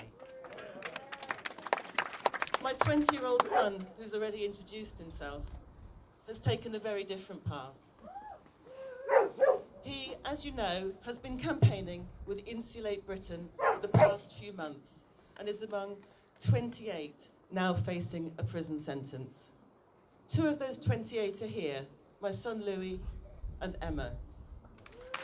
My 2.61 2.73
20 2.73 3.15
year 3.15 3.25
old 3.25 3.43
son, 3.43 3.85
who's 3.97 4.13
already 4.13 4.43
introduced 4.43 4.99
himself, 4.99 5.43
has 6.27 6.39
taken 6.39 6.75
a 6.75 6.79
very 6.79 7.03
different 7.03 7.43
path. 7.45 7.75
He, 9.81 10.15
as 10.25 10.45
you 10.45 10.51
know, 10.51 10.91
has 11.05 11.17
been 11.17 11.37
campaigning 11.37 12.05
with 12.25 12.41
Insulate 12.45 13.05
Britain 13.05 13.49
for 13.57 13.81
the 13.81 13.87
past 13.87 14.33
few 14.33 14.53
months 14.53 15.03
and 15.39 15.47
is 15.47 15.61
among 15.61 15.95
28 16.41 17.29
now 17.51 17.73
facing 17.73 18.31
a 18.37 18.43
prison 18.43 18.77
sentence. 18.77 19.49
Two 20.27 20.47
of 20.47 20.59
those 20.59 20.77
28 20.77 21.41
are 21.41 21.47
here, 21.47 21.81
my 22.21 22.31
son 22.31 22.63
Louis 22.63 22.99
and 23.61 23.75
Emma. 23.81 24.11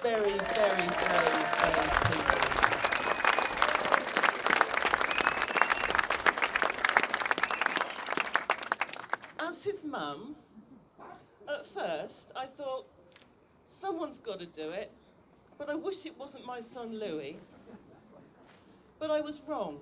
very, 0.01 0.31
very 0.31 0.87
brave, 0.87 1.45
brave 1.61 1.93
people. 2.11 2.45
As 9.39 9.63
his 9.63 9.83
mum, 9.83 10.35
at 11.47 11.67
first 11.67 12.31
I 12.35 12.45
thought, 12.45 12.87
someone's 13.65 14.17
got 14.17 14.39
to 14.39 14.47
do 14.47 14.71
it, 14.71 14.91
but 15.59 15.69
I 15.69 15.75
wish 15.75 16.05
it 16.07 16.17
wasn't 16.17 16.45
my 16.45 16.59
son 16.59 16.99
Louis. 16.99 17.37
But 18.97 19.11
I 19.11 19.21
was 19.21 19.41
wrong. 19.47 19.79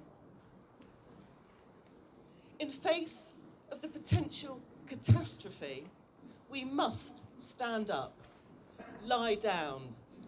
In 2.64 2.70
face 2.70 3.34
of 3.74 3.82
the 3.82 3.90
potential 3.90 4.58
catastrophe, 4.88 5.84
we 6.50 6.64
must 6.64 7.26
stand 7.36 7.92
up, 7.92 8.14
lie 9.06 9.36
down, 9.36 9.82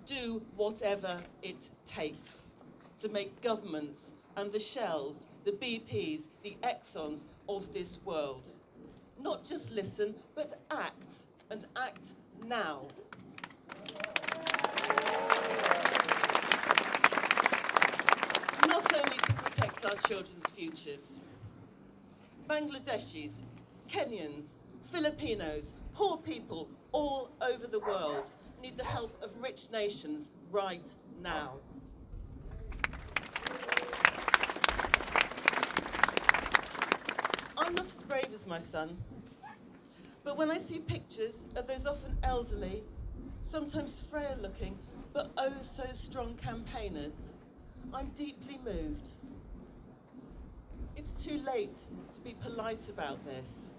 do 0.05 0.41
whatever 0.57 1.23
it 1.41 1.69
takes 1.85 2.51
to 2.97 3.07
make 3.07 3.39
governments 3.39 4.11
and 4.35 4.51
the 4.51 4.59
Shells, 4.59 5.27
the 5.45 5.53
BPs, 5.53 6.27
the 6.43 6.57
Exxons 6.61 7.23
of 7.47 7.71
this 7.71 7.99
world 8.03 8.49
not 9.21 9.45
just 9.45 9.71
listen, 9.71 10.13
but 10.35 10.59
act, 10.71 11.25
and 11.49 11.65
act 11.77 12.13
now. 12.47 12.81
Not 18.67 18.93
only 18.93 19.17
to 19.17 19.33
protect 19.33 19.85
our 19.85 19.95
children's 20.07 20.49
futures. 20.51 21.21
Bangladeshis, 22.47 23.41
Kenyans, 23.89 24.55
Filipinos, 24.84 25.73
poor 25.93 26.17
people 26.17 26.69
all 26.91 27.31
over 27.41 27.65
the 27.65 27.79
world 27.79 28.29
need 28.62 28.77
the 28.77 28.84
help 28.84 29.21
of 29.23 29.36
rich 29.41 29.71
nations 29.71 30.29
right 30.51 30.93
now. 31.21 31.53
I'm 37.58 37.73
not 37.73 37.86
as 37.86 38.03
brave 38.03 38.29
as 38.31 38.45
my 38.45 38.60
son, 38.60 38.95
but 40.23 40.38
when 40.38 40.51
I 40.51 40.60
see 40.60 40.79
pictures 40.79 41.47
of 41.55 41.67
those 41.67 41.88
often 41.88 42.15
elderly, 42.21 42.84
sometimes 43.41 44.01
frail 44.01 44.38
looking, 44.39 44.77
but 45.13 45.31
oh 45.38 45.53
so 45.62 45.84
strong 45.93 46.36
campaigners, 46.36 47.31
I'm 47.91 48.10
deeply 48.10 48.60
moved. 48.63 49.10
It's 51.05 51.23
too 51.23 51.37
late 51.37 51.77
to 52.13 52.21
be 52.21 52.33
polite 52.41 52.89
about 52.89 53.23
this. 53.23 53.69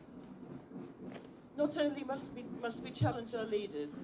Not 1.56 1.76
only 1.76 2.04
must 2.04 2.30
we, 2.32 2.44
must 2.62 2.84
we 2.84 2.92
challenge 2.92 3.34
our 3.34 3.44
leaders, 3.44 4.02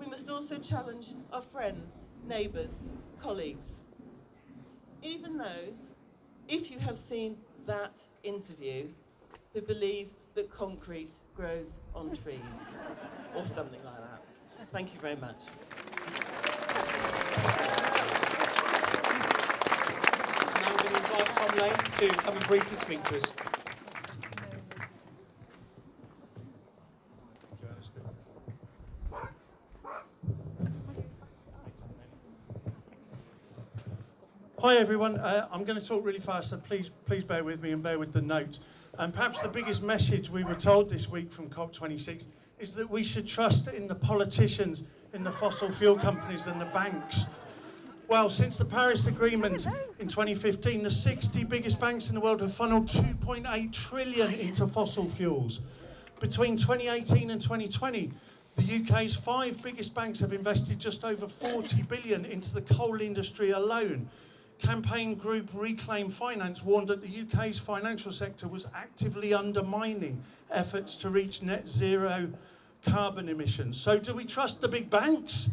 we 0.00 0.06
must 0.06 0.28
also 0.28 0.58
challenge 0.58 1.14
our 1.32 1.40
friends, 1.40 2.06
neighbours, 2.26 2.90
colleagues. 3.20 3.78
Even 5.04 5.38
those, 5.38 5.90
if 6.48 6.72
you 6.72 6.80
have 6.80 6.98
seen 6.98 7.36
that 7.66 8.00
interview, 8.24 8.88
who 9.54 9.60
believe 9.60 10.08
that 10.34 10.50
concrete 10.50 11.14
grows 11.36 11.78
on 11.94 12.16
trees, 12.16 12.66
or 13.36 13.46
something 13.46 13.84
like 13.84 13.98
that. 13.98 14.22
Thank 14.72 14.92
you 14.92 14.98
very 14.98 15.14
much. 15.14 15.44
Now 20.64 20.76
we're 20.82 21.08
going 21.16 21.35
to 21.98 22.08
come 22.08 22.36
and 22.36 22.46
briefly 22.46 22.76
speak 22.76 23.02
to 23.04 23.16
us. 23.16 23.22
Hi 34.58 34.76
everyone, 34.78 35.18
uh, 35.18 35.46
I'm 35.52 35.62
going 35.62 35.80
to 35.80 35.86
talk 35.86 36.04
really 36.04 36.18
fast, 36.18 36.50
so 36.50 36.56
please, 36.56 36.90
please 37.06 37.22
bear 37.22 37.44
with 37.44 37.62
me 37.62 37.70
and 37.70 37.82
bear 37.82 38.00
with 38.00 38.12
the 38.12 38.20
note. 38.20 38.58
And 38.98 39.14
perhaps 39.14 39.40
the 39.40 39.48
biggest 39.48 39.82
message 39.82 40.28
we 40.28 40.42
were 40.42 40.56
told 40.56 40.90
this 40.90 41.08
week 41.08 41.30
from 41.30 41.48
COP26 41.48 42.26
is 42.58 42.74
that 42.74 42.90
we 42.90 43.04
should 43.04 43.28
trust 43.28 43.68
in 43.68 43.86
the 43.86 43.94
politicians, 43.94 44.82
in 45.14 45.22
the 45.22 45.30
fossil 45.30 45.70
fuel 45.70 45.96
companies 45.96 46.48
and 46.48 46.60
the 46.60 46.66
banks. 46.66 47.26
Well, 48.08 48.28
since 48.28 48.56
the 48.56 48.64
Paris 48.64 49.06
Agreement 49.06 49.66
in 49.98 50.06
2015, 50.06 50.84
the 50.84 50.90
60 50.90 51.42
biggest 51.42 51.80
banks 51.80 52.08
in 52.08 52.14
the 52.14 52.20
world 52.20 52.40
have 52.40 52.54
funneled 52.54 52.86
2.8 52.86 53.72
trillion 53.72 54.32
into 54.32 54.68
fossil 54.68 55.08
fuels. 55.08 55.58
Between 56.20 56.56
2018 56.56 57.30
and 57.30 57.40
2020, 57.40 58.12
the 58.54 58.80
UK's 58.80 59.16
five 59.16 59.60
biggest 59.60 59.92
banks 59.92 60.20
have 60.20 60.32
invested 60.32 60.78
just 60.78 61.04
over 61.04 61.26
40 61.26 61.82
billion 61.82 62.24
into 62.24 62.54
the 62.54 62.62
coal 62.62 63.00
industry 63.00 63.50
alone. 63.50 64.08
Campaign 64.62 65.16
group 65.16 65.50
Reclaim 65.52 66.08
Finance 66.08 66.62
warned 66.62 66.86
that 66.86 67.02
the 67.02 67.08
UK's 67.08 67.58
financial 67.58 68.12
sector 68.12 68.46
was 68.46 68.66
actively 68.72 69.34
undermining 69.34 70.22
efforts 70.52 70.94
to 70.98 71.10
reach 71.10 71.42
net 71.42 71.68
zero 71.68 72.30
carbon 72.86 73.28
emissions. 73.28 73.78
So, 73.80 73.98
do 73.98 74.14
we 74.14 74.24
trust 74.24 74.60
the 74.60 74.68
big 74.68 74.88
banks? 74.88 75.50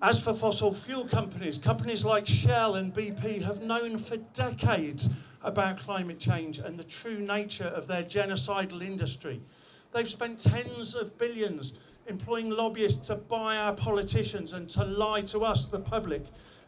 As 0.00 0.22
for 0.22 0.32
fossil 0.32 0.72
fuel 0.72 1.08
companies, 1.08 1.58
companies 1.58 2.04
like 2.04 2.24
Shell 2.24 2.76
and 2.76 2.94
BP 2.94 3.42
have 3.42 3.62
known 3.62 3.98
for 3.98 4.16
decades 4.16 5.08
about 5.42 5.78
climate 5.78 6.20
change 6.20 6.58
and 6.58 6.78
the 6.78 6.84
true 6.84 7.18
nature 7.18 7.64
of 7.64 7.88
their 7.88 8.04
genocidal 8.04 8.80
industry. 8.80 9.40
They've 9.92 10.08
spent 10.08 10.38
tens 10.38 10.94
of 10.94 11.18
billions 11.18 11.72
employing 12.06 12.48
lobbyists 12.48 13.08
to 13.08 13.16
buy 13.16 13.56
our 13.56 13.74
politicians 13.74 14.52
and 14.52 14.70
to 14.70 14.84
lie 14.84 15.22
to 15.22 15.40
us, 15.40 15.66
the 15.66 15.80
public. 15.80 16.22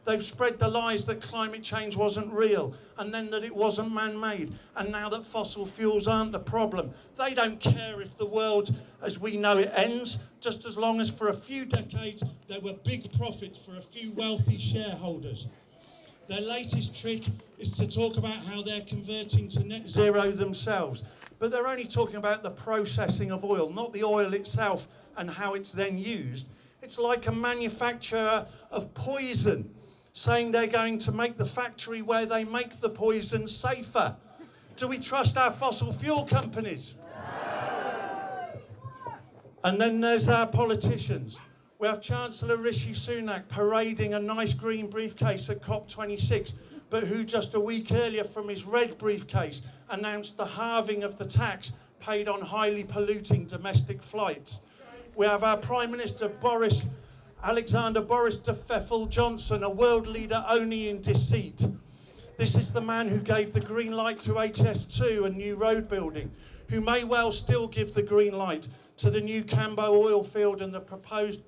They've 0.04 0.24
spread 0.24 0.58
the 0.58 0.68
lies 0.68 1.04
that 1.06 1.20
climate 1.20 1.62
change 1.62 1.96
wasn't 1.96 2.32
real 2.32 2.74
and 2.98 3.12
then 3.12 3.30
that 3.30 3.44
it 3.44 3.54
wasn't 3.54 3.92
man 3.92 4.18
made 4.18 4.52
and 4.76 4.90
now 4.90 5.08
that 5.10 5.24
fossil 5.24 5.66
fuels 5.66 6.08
aren't 6.08 6.32
the 6.32 6.40
problem. 6.40 6.90
They 7.16 7.34
don't 7.34 7.60
care 7.60 8.00
if 8.00 8.16
the 8.16 8.26
world 8.26 8.74
as 9.02 9.18
we 9.18 9.36
know 9.36 9.58
it 9.58 9.72
ends, 9.74 10.18
just 10.40 10.64
as 10.64 10.76
long 10.76 11.00
as 11.00 11.10
for 11.10 11.28
a 11.28 11.34
few 11.34 11.64
decades 11.64 12.24
there 12.48 12.60
were 12.60 12.74
big 12.84 13.12
profits 13.18 13.64
for 13.64 13.72
a 13.76 13.82
few 13.82 14.12
wealthy 14.12 14.58
shareholders. 14.58 15.48
Their 16.28 16.40
latest 16.40 16.94
trick 16.94 17.24
is 17.58 17.72
to 17.72 17.88
talk 17.88 18.16
about 18.16 18.36
how 18.44 18.62
they're 18.62 18.82
converting 18.82 19.48
to 19.48 19.64
net 19.64 19.88
zero 19.88 20.30
themselves. 20.30 21.02
But 21.40 21.50
they're 21.50 21.66
only 21.66 21.86
talking 21.86 22.16
about 22.16 22.42
the 22.42 22.50
processing 22.50 23.32
of 23.32 23.44
oil, 23.44 23.70
not 23.70 23.92
the 23.92 24.04
oil 24.04 24.32
itself 24.34 24.86
and 25.16 25.28
how 25.28 25.54
it's 25.54 25.72
then 25.72 25.98
used. 25.98 26.46
It's 26.82 26.98
like 26.98 27.26
a 27.26 27.32
manufacturer 27.32 28.46
of 28.70 28.94
poison 28.94 29.74
saying 30.12 30.52
they're 30.52 30.66
going 30.66 30.98
to 30.98 31.12
make 31.12 31.36
the 31.36 31.44
factory 31.44 32.02
where 32.02 32.26
they 32.26 32.44
make 32.44 32.80
the 32.80 32.88
poison 32.88 33.46
safer. 33.46 34.16
Do 34.76 34.88
we 34.88 34.98
trust 34.98 35.36
our 35.36 35.50
fossil 35.50 35.92
fuel 35.92 36.24
companies? 36.24 36.94
And 39.62 39.80
then 39.80 40.00
there's 40.00 40.28
our 40.28 40.46
politicians. 40.46 41.38
We 41.78 41.86
have 41.86 42.00
Chancellor 42.00 42.56
Rishi 42.56 42.92
Sunak 42.92 43.48
parading 43.48 44.14
a 44.14 44.18
nice 44.18 44.52
green 44.52 44.88
briefcase 44.88 45.48
at 45.50 45.62
COP26, 45.62 46.54
but 46.88 47.04
who 47.04 47.24
just 47.24 47.54
a 47.54 47.60
week 47.60 47.92
earlier 47.92 48.24
from 48.24 48.48
his 48.48 48.64
red 48.64 48.98
briefcase 48.98 49.62
announced 49.90 50.36
the 50.36 50.44
halving 50.44 51.02
of 51.02 51.18
the 51.18 51.24
tax 51.24 51.72
paid 51.98 52.28
on 52.28 52.40
highly 52.40 52.84
polluting 52.84 53.46
domestic 53.46 54.02
flights. 54.02 54.60
We 55.14 55.26
have 55.26 55.42
our 55.42 55.56
Prime 55.56 55.90
Minister 55.90 56.28
Boris 56.28 56.86
Alexander 57.42 58.02
Boris 58.02 58.36
de 58.36 58.52
Pfeffel 58.52 59.08
Johnson, 59.08 59.62
a 59.62 59.70
world 59.70 60.06
leader 60.06 60.44
only 60.46 60.90
in 60.90 61.00
deceit. 61.00 61.64
This 62.36 62.54
is 62.54 62.70
the 62.70 62.82
man 62.82 63.08
who 63.08 63.18
gave 63.18 63.54
the 63.54 63.60
green 63.60 63.92
light 63.92 64.18
to 64.20 64.32
HS2 64.34 65.24
and 65.24 65.38
new 65.38 65.54
road 65.54 65.88
building, 65.88 66.30
who 66.68 66.82
may 66.82 67.02
well 67.02 67.32
still 67.32 67.66
give 67.66 67.94
the 67.94 68.02
green 68.02 68.36
light 68.36 68.68
to 68.98 69.10
the 69.10 69.22
new 69.22 69.42
Cambo 69.42 69.88
oil 69.88 70.22
field 70.22 70.60
and 70.60 70.74
the 70.74 70.82
proposed 70.82 71.40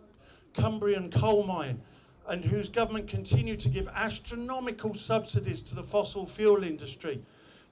Cumbrian 0.55 1.11
coal 1.11 1.43
mine, 1.43 1.79
and 2.27 2.43
whose 2.43 2.71
government 2.71 3.07
continue 3.07 3.57
to 3.57 3.69
give 3.69 3.87
astronomical 3.95 4.95
subsidies 4.95 5.61
to 5.61 5.75
the 5.75 5.83
fossil 5.83 6.25
fuel 6.25 6.65
industry. 6.65 7.21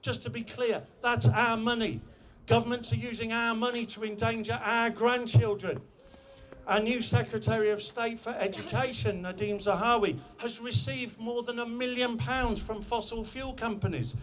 Just 0.03 0.21
to 0.21 0.29
be 0.29 0.43
clear, 0.43 0.83
that's 1.01 1.27
our 1.27 1.57
money. 1.57 2.01
Governments 2.45 2.93
are 2.93 2.97
using 2.97 3.33
our 3.33 3.55
money 3.55 3.83
to 3.87 4.03
endanger 4.03 4.59
our 4.63 4.91
grandchildren. 4.91 5.81
Our 6.71 6.79
new 6.79 7.01
Secretary 7.01 7.69
of 7.71 7.81
State 7.83 8.17
for 8.17 8.29
Education, 8.29 9.23
Nadhim 9.23 9.61
Zahawi, 9.61 10.17
has 10.37 10.61
received 10.61 11.19
more 11.19 11.43
than 11.43 11.59
a 11.59 11.65
million 11.65 12.15
pounds 12.15 12.61
from 12.61 12.81
fossil 12.81 13.25
fuel 13.25 13.51
companies, 13.51 14.15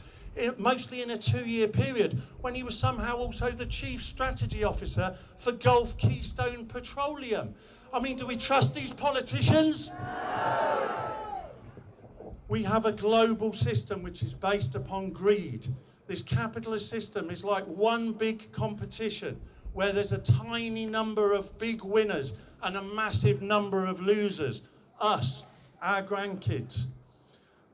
mostly 0.57 1.03
in 1.03 1.11
a 1.11 1.19
two-year 1.19 1.69
period, 1.69 2.23
when 2.41 2.55
he 2.55 2.63
was 2.63 2.75
somehow 2.75 3.19
also 3.19 3.51
the 3.51 3.67
Chief 3.67 4.03
Strategy 4.03 4.65
Officer 4.65 5.15
for 5.37 5.53
Gulf 5.53 5.99
Keystone 5.99 6.65
Petroleum. 6.65 7.55
I 7.93 8.01
mean, 8.01 8.17
do 8.17 8.27
we 8.27 8.35
trust 8.35 8.73
these 8.73 8.95
politicians? 8.95 9.93
We 12.49 12.63
have 12.63 12.87
a 12.87 12.93
global 12.93 13.53
system 13.53 14.03
which 14.03 14.23
is 14.23 14.33
based 14.33 14.75
upon 14.75 15.11
greed. 15.11 15.67
This 16.07 16.23
capitalist 16.23 16.89
system 16.89 17.29
is 17.29 17.45
like 17.45 17.67
one 17.67 18.13
big 18.13 18.51
competition 18.53 19.39
where 19.73 19.93
there's 19.93 20.13
a 20.13 20.19
tiny 20.19 20.87
number 20.87 21.33
of 21.33 21.57
big 21.59 21.83
winners 21.83 22.33
and 22.63 22.77
a 22.77 22.83
massive 22.83 23.43
number 23.43 23.87
of 23.87 24.01
losers 24.01 24.63
us, 25.01 25.45
our 25.81 26.03
grandkids. 26.03 26.87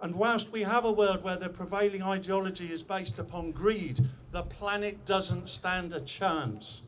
And 0.03 0.15
whilst 0.15 0.53
we 0.53 0.63
have 0.63 0.85
a 0.85 0.93
world 0.93 1.23
where 1.23 1.37
the 1.37 1.49
prevailing 1.49 2.03
ideology 2.03 2.71
is 2.71 2.83
based 2.83 3.19
upon 3.19 3.53
greed, 3.53 4.01
the 4.33 4.43
planet 4.43 5.05
doesn't 5.07 5.49
stand 5.49 5.95
a 5.95 6.01
chance. 6.01 6.83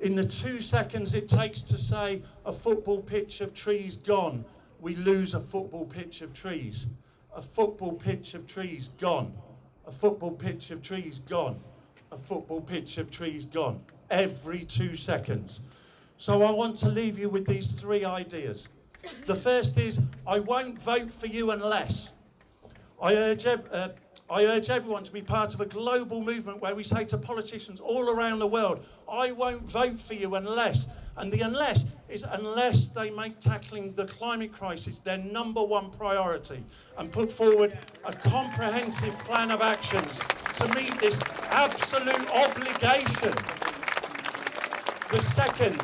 In 0.00 0.14
the 0.14 0.24
two 0.24 0.60
seconds 0.60 1.14
it 1.14 1.28
takes 1.28 1.62
to 1.62 1.76
say 1.76 2.22
a 2.44 2.52
football 2.52 3.02
pitch 3.02 3.40
of 3.40 3.54
trees 3.54 3.96
gone, 3.96 4.44
we 4.80 4.94
lose 4.94 5.34
a 5.34 5.40
football 5.40 5.86
pitch 5.86 6.20
of 6.20 6.32
trees. 6.32 6.86
A 7.34 7.42
football 7.42 7.92
pitch 7.92 8.34
of 8.34 8.46
trees 8.46 8.90
gone. 8.98 9.32
A 9.86 9.92
football 9.92 10.30
pitch 10.30 10.70
of 10.70 10.82
trees 10.82 11.18
gone. 11.28 11.58
A 12.12 12.18
football 12.18 12.60
pitch 12.60 12.98
of 12.98 13.10
trees 13.10 13.44
gone. 13.44 13.80
Every 14.10 14.64
two 14.64 14.96
seconds. 14.96 15.60
So 16.16 16.42
I 16.42 16.50
want 16.50 16.78
to 16.78 16.88
leave 16.88 17.18
you 17.18 17.28
with 17.28 17.46
these 17.46 17.70
three 17.70 18.04
ideas. 18.04 18.68
The 19.26 19.34
first 19.34 19.78
is 19.78 20.00
I 20.26 20.40
won't 20.40 20.80
vote 20.82 21.12
for 21.12 21.26
you 21.26 21.52
unless. 21.52 22.12
I 23.00 23.14
urge, 23.14 23.46
uh, 23.46 23.90
I 24.28 24.44
urge 24.46 24.70
everyone 24.70 25.04
to 25.04 25.12
be 25.12 25.22
part 25.22 25.54
of 25.54 25.60
a 25.60 25.66
global 25.66 26.20
movement 26.20 26.60
where 26.60 26.74
we 26.74 26.82
say 26.82 27.04
to 27.04 27.18
politicians 27.18 27.78
all 27.78 28.10
around 28.10 28.40
the 28.40 28.46
world, 28.46 28.84
I 29.10 29.30
won't 29.30 29.62
vote 29.62 30.00
for 30.00 30.14
you 30.14 30.34
unless. 30.34 30.88
And 31.16 31.32
the 31.32 31.40
unless 31.40 31.84
is 32.08 32.24
unless 32.24 32.88
they 32.88 33.10
make 33.10 33.38
tackling 33.40 33.94
the 33.94 34.06
climate 34.06 34.52
crisis 34.52 34.98
their 34.98 35.18
number 35.18 35.62
one 35.62 35.90
priority 35.90 36.64
and 36.96 37.12
put 37.12 37.30
forward 37.30 37.78
a 38.04 38.12
comprehensive 38.12 39.16
plan 39.20 39.52
of 39.52 39.60
actions 39.60 40.18
to 40.54 40.74
meet 40.74 40.98
this 40.98 41.20
absolute 41.50 42.28
obligation. 42.30 43.32
The 45.10 45.20
second 45.22 45.80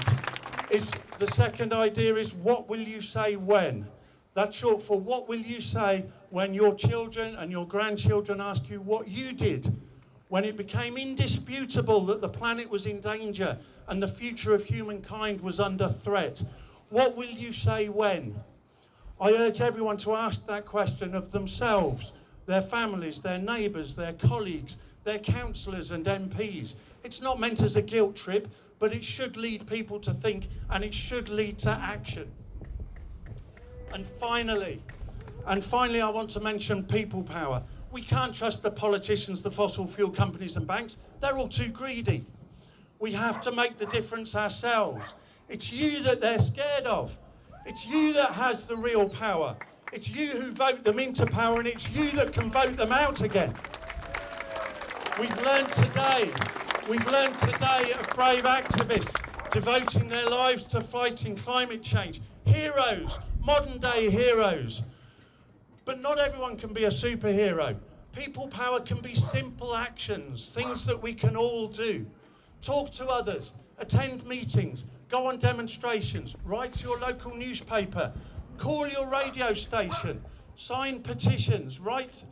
is 0.71 0.93
the 1.19 1.27
second 1.29 1.73
idea 1.73 2.15
is 2.17 2.35
what 2.35 2.69
will 2.69 2.81
you 2.81 3.01
say 3.01 3.37
when? 3.37 3.87
That's 4.35 4.55
short 4.55 4.83
for 4.83 5.01
what 5.01 5.31
will 5.31 5.39
you 5.39 5.63
say 5.63 6.05
when 6.29 6.53
your 6.53 6.75
children 6.75 7.35
and 7.37 7.51
your 7.51 7.67
grandchildren 7.67 8.43
ask 8.43 8.69
you 8.69 8.83
what 8.83 9.09
you 9.09 9.33
did 9.33 9.75
when 10.29 10.45
it 10.45 10.59
became 10.59 10.99
indisputable 10.99 12.05
that 12.05 12.21
the 12.21 12.29
planet 12.29 12.69
was 12.69 12.85
in 12.85 13.01
danger 13.01 13.57
and 13.89 14.03
the 14.03 14.09
future 14.09 14.53
of 14.53 14.63
humankind 14.63 15.41
was 15.41 15.59
under 15.59 15.89
threat? 15.89 16.43
What 16.91 17.17
will 17.17 17.31
you 17.31 17.51
say 17.51 17.89
when? 17.89 18.39
I 19.19 19.33
urge 19.33 19.63
everyone 19.63 19.97
to 19.99 20.15
ask 20.15 20.45
that 20.45 20.67
question 20.67 21.15
of 21.15 21.33
themselves, 21.33 22.13
their 22.45 22.61
families, 22.61 23.23
their 23.23 23.39
neighbours, 23.39 23.95
their 23.95 24.13
colleagues, 24.13 24.77
their 25.05 25.19
councillors 25.19 25.93
and 25.93 26.05
MPs. 26.05 26.75
It's 27.05 27.21
not 27.21 27.39
meant 27.39 27.63
as 27.63 27.77
a 27.77 27.83
guilt 27.83 28.17
trip, 28.17 28.49
but 28.79 28.93
it 28.93 29.05
should 29.05 29.37
lead 29.37 29.67
people 29.67 29.99
to 30.01 30.13
think 30.13 30.49
and 30.71 30.85
it 30.85 30.95
should 30.95 31.29
lead 31.29 31.59
to 31.59 31.71
action. 31.71 32.31
And 33.93 34.07
finally, 34.07 34.83
and 35.47 35.65
finally, 35.65 36.01
I 36.01 36.09
want 36.09 36.31
to 36.31 36.41
mention 36.41 36.85
people 36.85 37.23
power. 37.23 37.63
We 37.93 38.03
can't 38.03 38.35
trust 38.35 38.63
the 38.63 38.71
politicians, 38.71 39.43
the 39.43 39.51
fossil 39.51 39.87
fuel 39.87 40.11
companies 40.11 40.57
and 40.57 40.67
banks. 40.67 40.97
They're 41.21 41.37
all 41.37 41.49
too 41.49 41.69
greedy. 41.69 42.25
We 42.99 43.13
have 43.13 43.41
to 43.43 43.53
make 43.53 43.79
the 43.79 43.87
difference 43.87 44.35
ourselves. 44.35 45.15
It's 45.49 45.73
you 45.73 46.03
that 46.03 46.21
they're 46.21 46.39
scared 46.39 46.87
of. 46.87 47.19
It's 47.67 47.87
you 47.87 48.13
that 48.15 48.33
has 48.33 48.65
the 48.65 48.77
real 48.77 49.09
power. 49.09 49.57
It's 49.93 50.09
you 50.09 50.31
who 50.31 50.51
vote 50.51 50.83
them 50.83 50.99
into 50.99 51.27
power 51.27 51.59
and 51.59 51.69
it's 51.69 51.91
you 51.91 52.11
that 52.13 52.33
can 52.33 52.51
vote 52.51 52.77
them 52.77 52.93
out 52.93 53.23
again. 53.23 53.55
We've 55.21 55.43
learned 55.43 55.71
today, 55.71 56.33
we've 56.89 57.11
learned 57.11 57.39
today 57.41 57.93
of 57.99 58.09
brave 58.15 58.45
activists 58.45 59.15
devoting 59.51 60.09
their 60.09 60.27
lives 60.27 60.67
to 60.67 60.81
fighting 60.81 61.37
climate 61.37 61.83
change. 61.83 62.21
Heroes 62.45 63.19
modern 63.45 63.79
day 63.79 64.09
heroes. 64.11 64.83
But 65.85 66.01
not 66.01 66.19
everyone 66.19 66.57
can 66.57 66.73
be 66.73 66.85
a 66.85 66.91
superhero. 66.91 67.77
People 68.13 68.49
power 68.49 68.81
can 68.81 69.01
be 69.01 69.15
simple 69.15 69.77
actions, 69.77 70.49
things 70.49 70.87
that 70.87 71.01
we 71.01 71.13
can 71.13 71.37
all 71.37 71.69
do. 71.69 72.07
Talk 72.63 72.91
to 72.93 73.07
others, 73.07 73.53
attend 73.79 74.25
meetings, 74.27 74.85
go 75.11 75.27
on 75.27 75.39
demonstrations, 75.39 76.35
write 76.45 76.73
to 76.75 76.85
your 76.85 76.99
local 76.99 77.35
newspaper, 77.37 78.13
call 78.57 78.87
your 78.87 79.11
radio 79.11 79.53
station, 79.53 80.23
sign 80.55 81.01
petitions, 81.01 81.79
write 81.79 82.25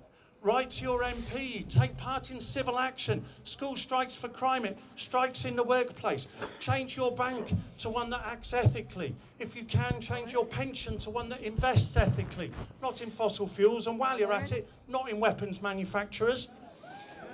Write 0.43 0.71
to 0.71 0.85
your 0.85 1.03
MP, 1.03 1.73
take 1.73 1.97
part 1.97 2.33
in 2.33 2.41
civil 2.41 2.77
action, 2.77 3.25
school 3.45 3.77
strikes 3.77 4.17
for 4.17 4.27
climate, 4.27 4.77
strikes 4.97 5.45
in 5.45 5.55
the 5.55 5.63
workplace. 5.63 6.27
Change 6.59 6.97
your 6.97 7.15
bank 7.15 7.55
to 7.79 7.89
one 7.89 8.11
that 8.11 8.23
acts 8.27 8.53
ethically. 8.53 9.15
If 9.39 9.55
you 9.55 9.63
can, 9.63 10.01
change 10.01 10.33
your 10.33 10.45
pension 10.45 10.99
to 10.99 11.11
one 11.11 11.29
that 11.29 11.43
invests 11.43 11.97
ethically, 11.97 12.51
not 12.83 13.03
in 13.03 13.11
fossil 13.11 13.47
fuels, 13.47 13.87
and 13.87 14.01
while 14.01 14.19
you're 14.19 14.33
at 14.33 14.51
it, 14.51 14.69
not 14.89 15.09
in 15.09 15.21
weapons 15.21 15.63
manufacturers. 15.63 16.49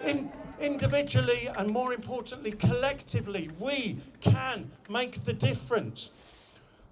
In, 0.04 0.30
individually 0.60 1.48
and 1.56 1.70
more 1.70 1.94
importantly, 1.94 2.52
collectively, 2.52 3.48
we 3.58 3.96
can 4.20 4.70
make 4.90 5.24
the 5.24 5.32
difference. 5.32 6.10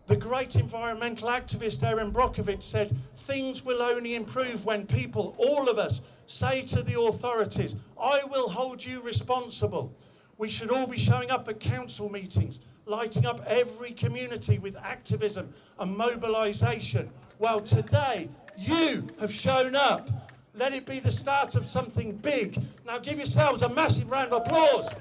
The 0.07 0.17
great 0.17 0.55
environmental 0.55 1.29
activist 1.29 1.83
Erin 1.83 2.13
Brockovich 2.13 2.63
said, 2.63 2.97
things 3.15 3.65
will 3.65 3.83
only 3.83 4.15
improve 4.15 4.65
when 4.65 4.87
people, 4.87 5.35
all 5.37 5.69
of 5.69 5.79
us, 5.79 6.01
say 6.27 6.63
to 6.63 6.83
the 6.83 7.01
authorities, 7.01 7.75
I 8.01 8.23
will 8.25 8.49
hold 8.49 8.85
you 8.85 9.03
responsible. 9.03 9.93
We 10.39 10.49
should 10.49 10.71
all 10.71 10.87
be 10.87 10.99
showing 10.99 11.31
up 11.31 11.49
at 11.49 11.59
council 11.59 12.09
meetings, 12.09 12.61
lighting 12.85 13.27
up 13.27 13.45
every 13.47 13.93
community 13.93 14.59
with 14.59 14.77
activism 14.77 15.53
and 15.81 15.97
mobilisation. 15.97 17.11
Well, 17.41 17.61
today, 17.61 18.29
you 18.57 19.09
have 19.19 19.33
shown 19.33 19.75
up. 19.75 20.09
Let 20.55 20.73
it 20.73 20.87
be 20.87 21.01
the 21.01 21.13
start 21.13 21.57
of 21.57 21.67
something 21.67 22.13
big. 22.13 22.63
Now 22.87 22.99
give 22.99 23.17
yourselves 23.19 23.63
a 23.63 23.69
massive 23.69 24.11
round 24.11 24.33
of 24.33 24.43
applause. 24.43 24.95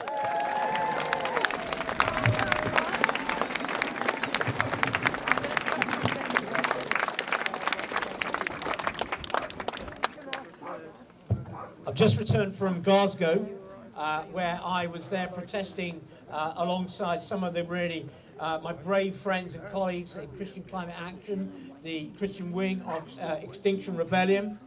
Returned 12.36 12.58
from 12.58 12.82
Glasgow, 12.82 13.48
uh, 13.96 14.24
where 14.24 14.60
I 14.62 14.88
was 14.88 15.08
there 15.08 15.28
protesting 15.28 16.06
uh, 16.30 16.52
alongside 16.58 17.24
some 17.24 17.46
of 17.46 17.54
the 17.54 17.64
really 17.64 18.10
uh, 18.42 18.60
my 18.62 18.74
brave 18.74 19.16
friends 19.16 19.56
and 19.56 19.66
colleagues 19.72 20.18
in 20.18 20.28
Christian 20.36 20.64
Climate 20.64 20.96
Action, 21.00 21.72
the 21.82 22.08
Christian 22.18 22.52
wing 22.52 22.82
of 22.82 23.04
uh, 23.22 23.38
Extinction 23.42 23.96
Rebellion, 23.96 24.60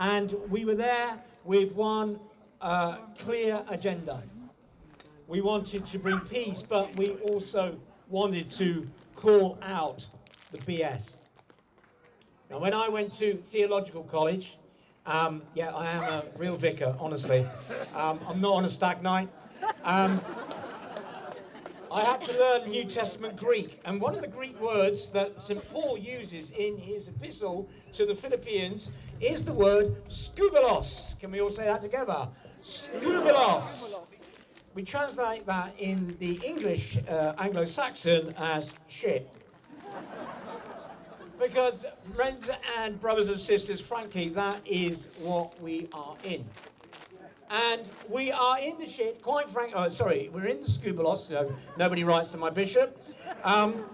and 0.00 0.34
we 0.48 0.64
were 0.64 0.74
there 0.74 1.22
with 1.44 1.72
one 1.74 2.18
uh, 2.60 2.96
clear 3.16 3.62
agenda. 3.68 4.20
We 5.28 5.40
wanted 5.40 5.86
to 5.86 6.00
bring 6.00 6.18
peace, 6.22 6.62
but 6.62 6.96
we 6.96 7.10
also 7.30 7.78
wanted 8.08 8.50
to 8.52 8.90
call 9.14 9.56
out 9.62 10.04
the 10.50 10.58
BS. 10.58 11.14
Now, 12.50 12.58
when 12.58 12.74
I 12.74 12.88
went 12.88 13.12
to 13.18 13.34
theological 13.34 14.02
college, 14.02 14.58
um, 15.08 15.42
yeah, 15.54 15.74
I 15.74 15.86
am 15.86 16.02
a 16.02 16.24
real 16.36 16.54
vicar, 16.54 16.94
honestly. 17.00 17.46
Um, 17.94 18.20
I'm 18.28 18.40
not 18.40 18.54
on 18.54 18.64
a 18.64 18.68
stag 18.68 19.02
night. 19.02 19.28
Um, 19.82 20.20
I 21.90 22.02
had 22.02 22.20
to 22.20 22.38
learn 22.38 22.68
New 22.68 22.84
Testament 22.84 23.36
Greek, 23.36 23.80
and 23.86 23.98
one 23.98 24.14
of 24.14 24.20
the 24.20 24.28
Greek 24.28 24.60
words 24.60 25.08
that 25.10 25.40
St. 25.40 25.66
Paul 25.70 25.96
uses 25.96 26.50
in 26.50 26.76
his 26.76 27.08
epistle 27.08 27.68
to 27.94 28.04
the 28.04 28.14
Philippians 28.14 28.90
is 29.20 29.42
the 29.42 29.52
word 29.52 29.96
skubalos. 30.08 31.18
Can 31.18 31.30
we 31.30 31.40
all 31.40 31.50
say 31.50 31.64
that 31.64 31.80
together? 31.80 32.28
Skubalos. 32.62 33.94
We 34.74 34.82
translate 34.82 35.46
that 35.46 35.72
in 35.78 36.14
the 36.20 36.38
English 36.44 36.98
uh, 37.08 37.32
Anglo 37.38 37.64
Saxon 37.64 38.34
as 38.36 38.74
shit. 38.86 39.28
Because, 41.40 41.86
friends 42.16 42.50
and 42.78 43.00
brothers 43.00 43.28
and 43.28 43.38
sisters, 43.38 43.80
frankly, 43.80 44.28
that 44.30 44.60
is 44.66 45.08
what 45.20 45.60
we 45.62 45.88
are 45.92 46.16
in. 46.24 46.44
And 47.50 47.82
we 48.08 48.32
are 48.32 48.58
in 48.58 48.76
the 48.78 48.88
shit, 48.88 49.22
quite 49.22 49.48
frankly, 49.48 49.74
oh, 49.76 49.90
sorry, 49.90 50.30
we're 50.32 50.46
in 50.46 50.60
the 50.60 50.66
scubalos, 50.66 51.30
no, 51.30 51.50
nobody 51.78 52.04
writes 52.04 52.30
to 52.32 52.36
my 52.36 52.50
bishop, 52.50 52.98
um, 53.44 53.84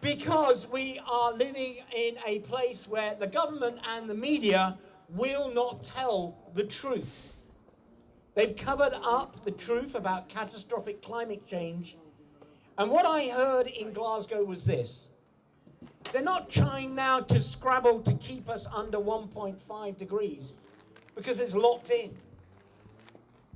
because 0.00 0.68
we 0.68 1.00
are 1.10 1.32
living 1.32 1.78
in 1.96 2.16
a 2.26 2.40
place 2.40 2.86
where 2.86 3.16
the 3.16 3.26
government 3.26 3.78
and 3.88 4.08
the 4.08 4.14
media 4.14 4.78
will 5.08 5.52
not 5.52 5.82
tell 5.82 6.36
the 6.54 6.62
truth. 6.62 7.32
They've 8.34 8.54
covered 8.54 8.92
up 9.02 9.42
the 9.44 9.50
truth 9.50 9.94
about 9.94 10.28
catastrophic 10.28 11.02
climate 11.02 11.46
change. 11.46 11.96
And 12.78 12.90
what 12.90 13.06
I 13.06 13.28
heard 13.28 13.66
in 13.66 13.92
Glasgow 13.92 14.44
was 14.44 14.64
this 14.64 15.08
they're 16.12 16.22
not 16.22 16.50
trying 16.50 16.94
now 16.94 17.20
to 17.20 17.40
scrabble 17.40 18.00
to 18.02 18.12
keep 18.14 18.48
us 18.48 18.66
under 18.72 18.98
1.5 18.98 19.96
degrees 19.96 20.54
because 21.14 21.40
it's 21.40 21.54
locked 21.54 21.90
in. 21.90 22.12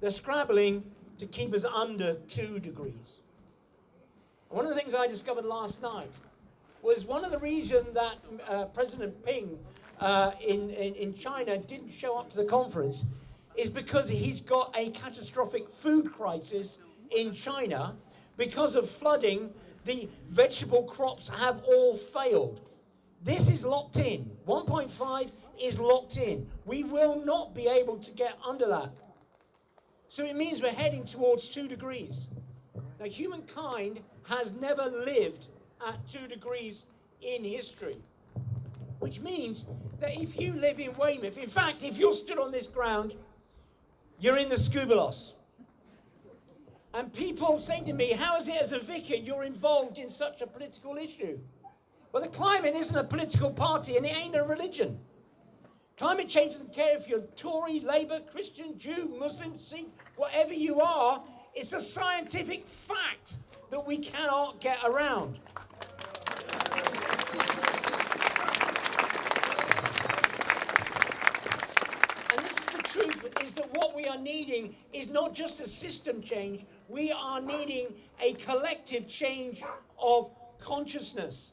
They're 0.01 0.11
scrabbling 0.11 0.85
to 1.19 1.27
keep 1.27 1.55
us 1.55 1.65
under 1.65 2.15
2 2.15 2.59
degrees. 2.61 3.21
One 4.49 4.67
of 4.67 4.75
the 4.75 4.81
things 4.81 4.95
I 4.95 5.07
discovered 5.07 5.45
last 5.45 5.83
night 5.83 6.11
was 6.83 7.05
one 7.05 7.25
of 7.25 7.31
the 7.31 7.39
reasons 7.39 7.95
that 7.95 8.17
uh, 8.49 8.65
President 8.67 9.25
Ping 9.25 9.59
uh, 10.01 10.33
in, 10.47 10.71
in, 10.71 10.95
in 10.95 11.15
China 11.15 11.59
didn't 11.59 11.91
show 11.91 12.19
up 12.19 12.31
to 12.31 12.37
the 12.37 12.45
conference 12.45 13.05
is 13.57 13.69
because 13.69 14.09
he's 14.09 14.41
got 14.41 14.75
a 14.77 14.91
catastrophic 14.91 15.69
food 15.69 16.13
crisis 16.13 16.79
in 17.15 17.33
China 17.33 17.95
because 18.37 18.77
of 18.77 18.89
flooding. 18.89 19.53
The 19.85 20.09
vegetable 20.29 20.85
crops 20.85 21.29
have 21.29 21.63
all 21.65 21.97
failed. 21.97 22.61
This 23.23 23.49
is 23.49 23.65
locked 23.65 23.99
in. 23.99 24.31
1.5 24.47 25.31
is 25.63 25.79
locked 25.79 26.17
in. 26.17 26.47
We 26.65 26.85
will 26.85 27.25
not 27.25 27.55
be 27.55 27.67
able 27.67 27.99
to 27.99 28.11
get 28.13 28.39
under 28.47 28.67
that. 28.69 28.91
So 30.09 30.25
it 30.25 30.37
means 30.37 30.61
we're 30.61 30.73
heading 30.73 31.05
towards 31.05 31.49
two 31.49 31.69
degrees. 31.69 32.27
Now, 32.99 33.07
humankind 33.07 34.01
has 34.25 34.53
never 34.53 34.85
lived 34.85 35.49
at 35.87 35.97
two 36.09 36.27
degrees 36.27 36.85
in 37.23 37.45
history, 37.45 37.97
which 38.99 39.21
means 39.21 39.67
that 40.01 40.15
if 40.21 40.41
you 40.41 40.53
live 40.55 40.81
in 40.81 40.93
Weymouth, 40.95 41.39
in 41.39 41.49
fact, 41.49 41.83
if 41.83 41.97
you're 41.97 42.13
stood 42.13 42.39
on 42.39 42.51
this 42.51 42.67
ground, 42.67 43.15
you're 44.19 44.37
in 44.37 44.49
the 44.49 44.57
scubalos. 44.57 45.33
And 46.93 47.13
people 47.13 47.61
say 47.61 47.81
to 47.83 47.93
me, 47.93 48.13
How 48.13 48.37
is 48.37 48.49
it 48.49 48.57
as 48.57 48.73
a 48.73 48.79
vicar 48.79 49.15
you're 49.15 49.45
involved 49.45 49.99
in 49.99 50.09
such 50.09 50.43
a 50.43 50.47
political 50.47 50.97
issue? 50.97 51.39
Well, 52.13 52.23
the 52.23 52.29
climate 52.29 52.75
isn't 52.75 52.97
a 52.97 53.05
political 53.05 53.51
party 53.51 53.97
and 53.97 54.05
it 54.05 54.17
ain't 54.17 54.35
a 54.35 54.43
religion. 54.43 54.99
Climate 55.97 56.29
change 56.29 56.53
doesn't 56.53 56.73
care 56.73 56.97
if 56.97 57.07
you're 57.07 57.21
Tory, 57.37 57.79
Labour, 57.81 58.21
Christian, 58.33 58.77
Jew, 58.79 59.15
Muslim, 59.19 59.57
Sikh, 59.59 59.91
whatever 60.17 60.53
you 60.53 60.81
are. 60.81 61.23
It's 61.55 61.73
a 61.73 61.81
scientific 61.81 62.67
fact 62.67 63.37
that 63.71 63.87
we 63.87 63.99
cannot 63.99 64.61
get 64.61 64.79
around. 64.83 65.39
And 72.31 72.45
this 72.45 72.59
is 72.59 72.67
the 72.67 72.83
truth 72.83 73.30
is 73.43 73.55
that 73.55 73.73
what 73.75 73.95
we 73.97 74.07
are 74.07 74.19
needing 74.19 74.75
is 74.93 75.09
not 75.09 75.35
just 75.35 75.61
a 75.61 75.67
system 75.67 76.21
change, 76.23 76.65
we 76.89 77.13
are 77.13 77.41
needing 77.41 77.87
a 78.23 78.35
collective 78.35 79.09
change 79.09 79.63
of 79.99 80.31
consciousness. 80.59 81.53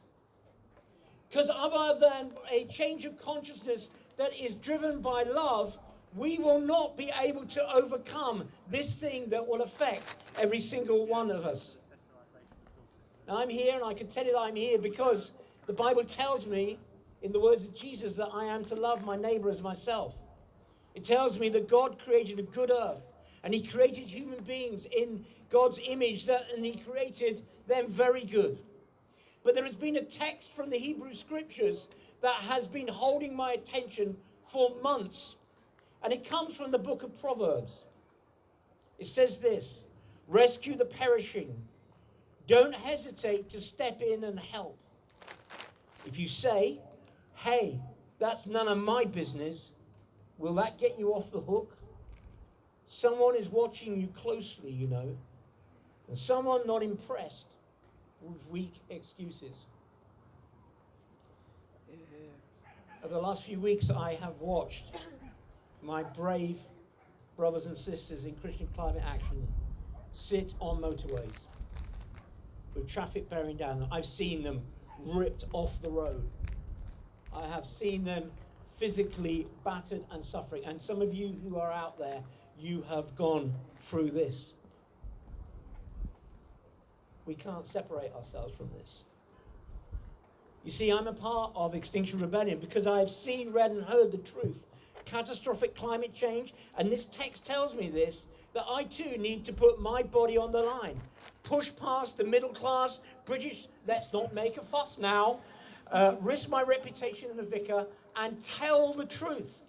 Because 1.29 1.51
other 1.53 1.99
than 1.99 2.31
a 2.51 2.65
change 2.65 3.05
of 3.05 3.17
consciousness 3.17 3.89
that 4.17 4.33
is 4.38 4.55
driven 4.55 5.01
by 5.01 5.23
love, 5.23 5.77
we 6.15 6.38
will 6.39 6.59
not 6.59 6.97
be 6.97 7.11
able 7.21 7.45
to 7.45 7.71
overcome 7.73 8.47
this 8.69 8.99
thing 8.99 9.29
that 9.29 9.45
will 9.45 9.61
affect 9.61 10.15
every 10.39 10.59
single 10.59 11.05
one 11.05 11.29
of 11.29 11.45
us. 11.45 11.77
Now, 13.27 13.38
I'm 13.38 13.49
here, 13.49 13.75
and 13.75 13.83
I 13.83 13.93
can 13.93 14.07
tell 14.07 14.25
you 14.25 14.31
that 14.31 14.39
I'm 14.39 14.55
here 14.55 14.79
because 14.79 15.33
the 15.65 15.73
Bible 15.73 16.05
tells 16.05 16.45
me, 16.45 16.79
in 17.21 17.31
the 17.31 17.39
words 17.39 17.67
of 17.67 17.75
Jesus, 17.75 18.15
that 18.15 18.29
I 18.33 18.45
am 18.45 18.63
to 18.65 18.75
love 18.75 19.03
my 19.03 19.17
neighbor 19.17 19.49
as 19.49 19.61
myself. 19.61 20.15
It 20.97 21.03
tells 21.03 21.37
me 21.37 21.47
that 21.49 21.67
God 21.67 21.99
created 22.03 22.39
a 22.39 22.41
good 22.41 22.71
earth, 22.71 23.03
and 23.43 23.53
He 23.53 23.61
created 23.61 24.07
human 24.07 24.43
beings 24.43 24.87
in 24.87 25.23
God's 25.51 25.79
image, 25.87 26.25
that, 26.25 26.45
and 26.55 26.65
He 26.65 26.75
created 26.75 27.43
them 27.67 27.87
very 27.87 28.23
good. 28.23 28.57
But 29.43 29.53
there 29.53 29.63
has 29.63 29.75
been 29.75 29.97
a 29.97 30.01
text 30.01 30.53
from 30.53 30.71
the 30.71 30.77
Hebrew 30.79 31.13
Scriptures 31.13 31.87
that 32.21 32.37
has 32.37 32.65
been 32.65 32.87
holding 32.87 33.35
my 33.35 33.51
attention 33.51 34.17
for 34.43 34.75
months, 34.81 35.35
and 36.01 36.11
it 36.11 36.27
comes 36.27 36.57
from 36.57 36.71
the 36.71 36.79
book 36.79 37.03
of 37.03 37.21
Proverbs. 37.21 37.83
It 38.97 39.05
says 39.05 39.39
this 39.39 39.83
Rescue 40.27 40.75
the 40.75 40.85
perishing 40.85 41.53
don't 42.47 42.73
hesitate 42.73 43.49
to 43.49 43.61
step 43.61 44.01
in 44.01 44.23
and 44.23 44.39
help. 44.39 44.75
If 46.07 46.17
you 46.17 46.27
say, 46.27 46.79
hey, 47.35 47.79
that's 48.17 48.47
none 48.47 48.67
of 48.67 48.79
my 48.79 49.05
business, 49.05 49.73
will 50.38 50.53
that 50.55 50.77
get 50.77 50.97
you 50.97 51.13
off 51.13 51.31
the 51.31 51.39
hook? 51.39 51.77
Someone 52.85 53.35
is 53.35 53.49
watching 53.49 53.99
you 53.99 54.07
closely, 54.07 54.71
you 54.71 54.88
know, 54.88 55.15
and 56.07 56.17
someone 56.17 56.65
not 56.65 56.83
impressed 56.83 57.47
with 58.21 58.47
weak 58.49 58.73
excuses. 58.89 59.65
Over 63.03 63.13
the 63.13 63.21
last 63.21 63.43
few 63.43 63.59
weeks, 63.59 63.89
I 63.89 64.15
have 64.15 64.39
watched 64.39 64.91
my 65.81 66.03
brave 66.03 66.57
brothers 67.38 67.67
and 67.67 67.77
sisters 67.77 68.25
in 68.25 68.33
Christian 68.35 68.67
Climate 68.75 69.03
Action 69.05 69.47
sit 70.11 70.55
on 70.59 70.81
motorways 70.81 71.47
with 72.73 72.88
traffic 72.88 73.29
bearing 73.29 73.55
down. 73.55 73.88
I've 73.91 74.05
seen 74.05 74.43
them 74.43 74.61
ripped 75.05 75.45
off 75.53 75.81
the 75.81 75.91
road. 75.91 76.27
I 77.33 77.47
have 77.47 77.65
seen 77.65 78.03
them 78.03 78.31
physically 78.78 79.47
battered 79.65 80.03
and 80.11 80.23
suffering. 80.23 80.63
And 80.65 80.80
some 80.80 81.01
of 81.01 81.13
you 81.13 81.36
who 81.43 81.57
are 81.57 81.71
out 81.71 81.97
there, 81.97 82.21
you 82.59 82.84
have 82.89 83.15
gone 83.15 83.53
through 83.80 84.11
this. 84.11 84.53
We 87.25 87.36
can't 87.36 87.65
separate 87.65 88.13
ourselves 88.13 88.55
from 88.55 88.69
this. 88.78 89.03
You 90.63 90.71
see, 90.71 90.91
I'm 90.91 91.07
a 91.07 91.13
part 91.13 91.51
of 91.55 91.75
Extinction 91.75 92.19
Rebellion 92.19 92.59
because 92.59 92.88
I 92.88 92.99
have 92.99 93.09
seen, 93.09 93.51
read, 93.51 93.71
and 93.71 93.84
heard 93.84 94.11
the 94.11 94.17
truth. 94.17 94.65
Catastrophic 95.05 95.75
climate 95.75 96.13
change, 96.13 96.53
and 96.78 96.91
this 96.91 97.05
text 97.05 97.45
tells 97.45 97.73
me 97.73 97.89
this 97.89 98.28
that 98.53 98.65
I 98.69 98.84
too 98.84 99.17
need 99.17 99.45
to 99.45 99.53
put 99.53 99.80
my 99.80 100.03
body 100.03 100.38
on 100.38 100.51
the 100.51 100.61
line 100.61 100.99
push 101.47 101.71
past 101.75 102.17
the 102.17 102.23
middle 102.23 102.49
class 102.49 102.99
British, 103.25 103.67
let's 103.88 104.11
not 104.11 104.34
make 104.34 104.57
a 104.57 104.61
fuss 104.61 104.97
now, 104.97 105.39
uh, 105.91 106.15
risk 106.21 106.49
my 106.49 106.63
reputation 106.63 107.29
as 107.31 107.38
a 107.38 107.43
vicar, 107.43 107.85
and 108.15 108.43
tell 108.43 108.93
the 108.93 109.05
truth. 109.05 109.59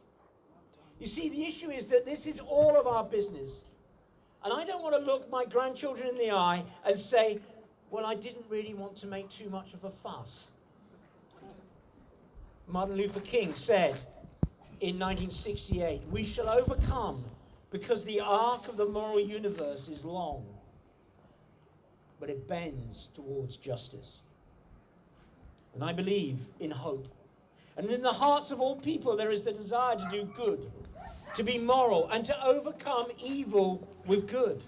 You 0.99 1.07
see, 1.07 1.29
the 1.29 1.45
issue 1.45 1.71
is 1.71 1.87
that 1.89 2.05
this 2.05 2.27
is 2.27 2.41
all 2.41 2.79
of 2.79 2.87
our 2.87 3.05
business. 3.05 3.63
And 4.45 4.53
I 4.53 4.65
don't 4.65 4.83
want 4.83 4.95
to 4.95 5.01
look 5.01 5.31
my 5.31 5.45
grandchildren 5.45 6.09
in 6.09 6.17
the 6.17 6.31
eye 6.31 6.65
and 6.85 6.97
say, 6.97 7.39
well, 7.91 8.07
I 8.07 8.15
didn't 8.15 8.45
really 8.49 8.75
want 8.75 8.97
to 8.97 9.07
make 9.07 9.29
too 9.29 9.51
much 9.51 9.75
of 9.75 9.85
a 9.85 9.91
fuss. 9.91 10.51
Martin 12.67 12.97
Luther 12.97 13.21
King 13.21 13.55
said 13.55 13.95
in 14.81 14.99
1968, 14.99 16.03
we 16.11 16.25
shall 16.25 16.49
overcome 16.49 17.25
because 17.71 18.05
the 18.05 18.21
arc 18.21 18.69
of 18.69 18.77
the 18.77 18.87
moral 18.87 19.21
universe 19.21 19.89
is 19.89 20.05
long 20.05 20.45
but 22.21 22.31
it 22.31 22.49
bends 22.49 23.09
towards 23.15 23.57
justice. 23.57 24.23
And 25.75 25.85
I 25.85 25.93
believe 25.93 26.39
in 26.61 26.71
hope. 26.71 27.09
And 27.77 27.89
in 27.91 28.03
the 28.03 28.13
hearts 28.13 28.51
of 28.51 28.61
all 28.61 28.77
people, 28.77 29.17
there 29.17 29.31
is 29.31 29.43
the 29.43 29.53
desire 29.53 29.97
to 29.97 30.09
do 30.11 30.25
good, 30.35 30.71
to 31.35 31.43
be 31.45 31.59
moral, 31.59 32.09
and 32.11 32.25
to 32.25 32.45
overcome 32.45 33.07
evil 33.23 33.87
with 34.07 34.27
good. 34.27 34.61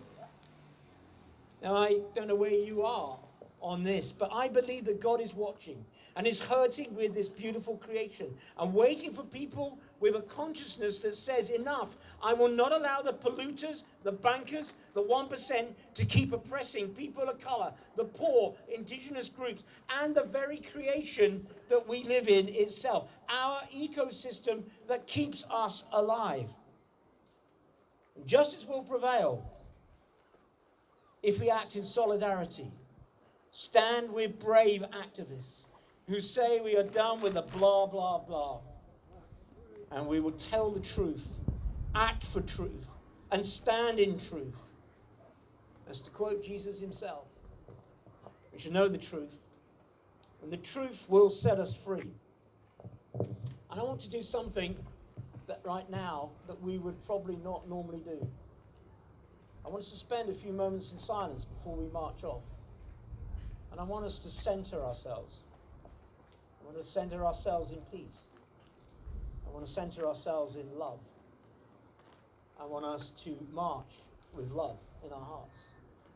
Now, 1.62 1.76
I 1.76 2.00
don't 2.14 2.28
know 2.28 2.36
where 2.36 2.50
you 2.50 2.82
are 2.82 3.18
on 3.60 3.82
this, 3.82 4.12
but 4.12 4.30
I 4.32 4.48
believe 4.48 4.84
that 4.84 5.00
God 5.00 5.20
is 5.20 5.34
watching 5.34 5.84
and 6.20 6.26
is 6.26 6.38
hurting 6.38 6.94
with 6.94 7.14
this 7.14 7.30
beautiful 7.30 7.78
creation 7.78 8.26
and 8.58 8.74
waiting 8.74 9.10
for 9.10 9.22
people 9.22 9.78
with 10.00 10.16
a 10.16 10.20
consciousness 10.20 10.98
that 10.98 11.16
says, 11.16 11.48
enough, 11.48 11.96
I 12.22 12.34
will 12.34 12.50
not 12.50 12.72
allow 12.72 13.00
the 13.00 13.14
polluters, 13.14 13.84
the 14.02 14.12
bankers, 14.12 14.74
the 14.92 15.02
1% 15.02 15.68
to 15.94 16.04
keep 16.04 16.34
oppressing 16.34 16.88
people 16.88 17.22
of 17.22 17.38
color, 17.38 17.72
the 17.96 18.04
poor, 18.04 18.54
indigenous 18.68 19.30
groups, 19.30 19.64
and 19.98 20.14
the 20.14 20.24
very 20.24 20.58
creation 20.58 21.46
that 21.70 21.88
we 21.88 22.02
live 22.02 22.28
in 22.28 22.50
itself, 22.50 23.08
our 23.30 23.62
ecosystem 23.74 24.62
that 24.88 25.06
keeps 25.06 25.46
us 25.50 25.84
alive. 25.92 26.50
Justice 28.26 28.66
will 28.66 28.82
prevail 28.82 29.42
if 31.22 31.40
we 31.40 31.48
act 31.48 31.76
in 31.76 31.82
solidarity. 31.82 32.70
Stand 33.52 34.12
with 34.12 34.38
brave 34.38 34.84
activists 34.92 35.64
who 36.10 36.20
say 36.20 36.60
we 36.60 36.76
are 36.76 36.82
done 36.82 37.20
with 37.20 37.34
the 37.34 37.42
blah, 37.42 37.86
blah, 37.86 38.18
blah 38.18 38.58
and 39.92 40.06
we 40.06 40.20
will 40.20 40.32
tell 40.32 40.70
the 40.70 40.80
truth, 40.80 41.28
act 41.94 42.24
for 42.24 42.40
truth, 42.40 42.86
and 43.32 43.44
stand 43.44 43.98
in 43.98 44.18
truth. 44.18 44.56
As 45.88 46.00
to 46.02 46.10
quote 46.10 46.44
Jesus 46.44 46.78
himself, 46.78 47.26
we 48.52 48.58
should 48.60 48.72
know 48.72 48.88
the 48.88 48.98
truth, 48.98 49.46
and 50.42 50.52
the 50.52 50.56
truth 50.58 51.06
will 51.08 51.30
set 51.30 51.58
us 51.58 51.74
free. 51.74 52.10
And 53.14 53.80
I 53.80 53.82
want 53.82 54.00
to 54.00 54.10
do 54.10 54.22
something 54.22 54.76
that 55.46 55.60
right 55.64 55.88
now 55.90 56.30
that 56.46 56.60
we 56.60 56.78
would 56.78 57.04
probably 57.06 57.36
not 57.36 57.68
normally 57.68 58.00
do. 58.04 58.26
I 59.64 59.68
want 59.68 59.82
us 59.82 59.90
to 59.90 59.96
spend 59.96 60.28
a 60.28 60.34
few 60.34 60.52
moments 60.52 60.92
in 60.92 60.98
silence 60.98 61.44
before 61.44 61.76
we 61.76 61.88
march 61.88 62.24
off. 62.24 62.42
And 63.70 63.80
I 63.80 63.84
want 63.84 64.04
us 64.04 64.18
to 64.20 64.28
center 64.28 64.82
ourselves. 64.82 65.40
I 66.70 66.72
want 66.72 66.84
to 66.84 66.88
center 66.88 67.26
ourselves 67.26 67.72
in 67.72 67.78
peace. 67.90 68.28
I 69.44 69.50
want 69.50 69.66
to 69.66 69.72
center 69.72 70.06
ourselves 70.06 70.54
in 70.54 70.78
love. 70.78 71.00
I 72.60 72.64
want 72.64 72.84
us 72.84 73.10
to 73.24 73.36
march 73.52 73.96
with 74.32 74.52
love 74.52 74.76
in 75.04 75.12
our 75.12 75.20
hearts. 75.20 75.64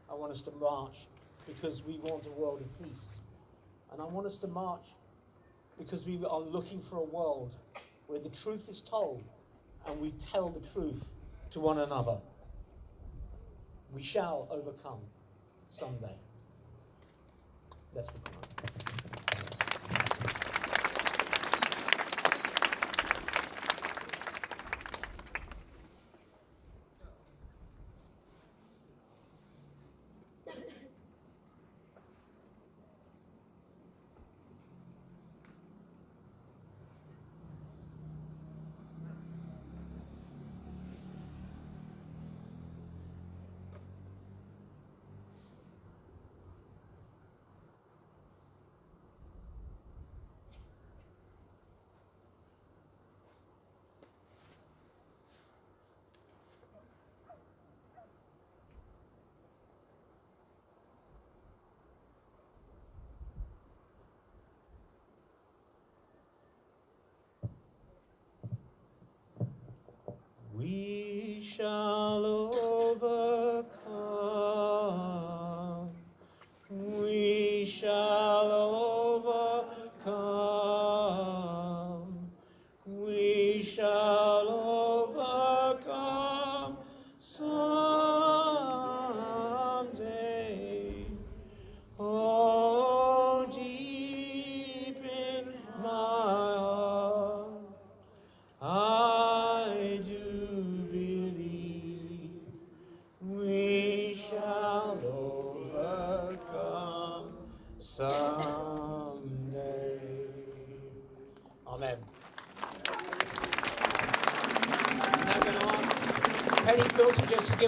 I 0.08 0.14
want 0.14 0.30
us 0.30 0.42
to 0.42 0.52
march 0.52 1.08
because 1.44 1.82
we 1.82 1.98
want 2.04 2.26
a 2.26 2.30
world 2.30 2.60
of 2.60 2.78
peace. 2.78 3.06
And 3.90 4.00
I 4.00 4.04
want 4.04 4.28
us 4.28 4.36
to 4.38 4.46
march 4.46 4.86
because 5.76 6.06
we 6.06 6.24
are 6.24 6.38
looking 6.38 6.80
for 6.80 6.98
a 6.98 7.04
world 7.04 7.56
where 8.06 8.20
the 8.20 8.28
truth 8.28 8.68
is 8.68 8.80
told 8.80 9.24
and 9.88 10.00
we 10.00 10.12
tell 10.12 10.50
the 10.50 10.64
truth 10.68 11.04
to 11.50 11.58
one 11.58 11.78
another. 11.78 12.18
We 13.92 14.02
shall 14.02 14.46
overcome 14.52 15.00
someday. 15.68 16.14
Let's 17.92 18.12
be 18.12 18.20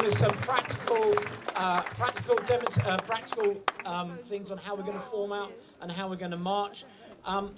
Us 0.07 0.19
some 0.19 0.31
practical, 0.31 1.15
uh, 1.57 1.83
practical, 1.83 2.39
uh, 2.85 2.97
practical 2.99 3.57
um, 3.85 4.17
things 4.27 4.53
on 4.53 4.59
how 4.59 4.77
we're 4.77 4.85
going 4.85 4.99
to 4.99 5.05
form 5.07 5.33
out 5.33 5.53
and 5.81 5.91
how 5.91 6.09
we're 6.09 6.15
going 6.15 6.31
to 6.31 6.37
march. 6.37 6.85
Um, 7.25 7.53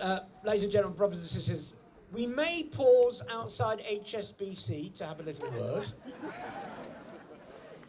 uh, 0.00 0.20
ladies 0.44 0.62
and 0.62 0.72
gentlemen, 0.72 0.96
brothers 0.96 1.18
and 1.18 1.28
sisters, 1.28 1.74
we 2.10 2.26
may 2.26 2.62
pause 2.62 3.22
outside 3.30 3.80
HSBC 3.80 4.94
to 4.94 5.04
have 5.04 5.20
a 5.20 5.22
little 5.24 5.50
word. 5.50 5.92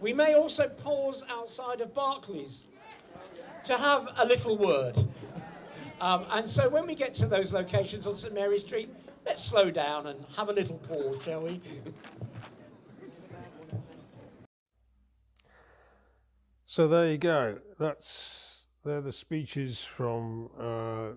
We 0.01 0.11
may 0.11 0.33
also 0.33 0.67
pause 0.67 1.23
outside 1.29 1.79
of 1.79 1.93
Barclays 1.93 2.67
to 3.63 3.77
have 3.77 4.09
a 4.17 4.25
little 4.25 4.57
word. 4.57 4.97
Um, 6.01 6.25
and 6.31 6.45
so 6.45 6.67
when 6.67 6.85
we 6.85 6.95
get 6.95 7.13
to 7.13 7.27
those 7.27 7.53
locations 7.53 8.07
on 8.07 8.15
St 8.15 8.33
Mary 8.33 8.59
Street, 8.59 8.93
let's 9.25 9.41
slow 9.41 9.71
down 9.71 10.07
and 10.07 10.25
have 10.35 10.49
a 10.49 10.53
little 10.53 10.79
pause, 10.79 11.23
shall 11.23 11.43
we? 11.43 11.61
So 16.79 16.87
there 16.87 17.11
you 17.11 17.17
go. 17.17 17.57
That's 17.77 18.67
they're 18.85 19.01
the 19.01 19.11
speeches 19.11 19.83
from 19.83 20.49
uh, 20.57 21.09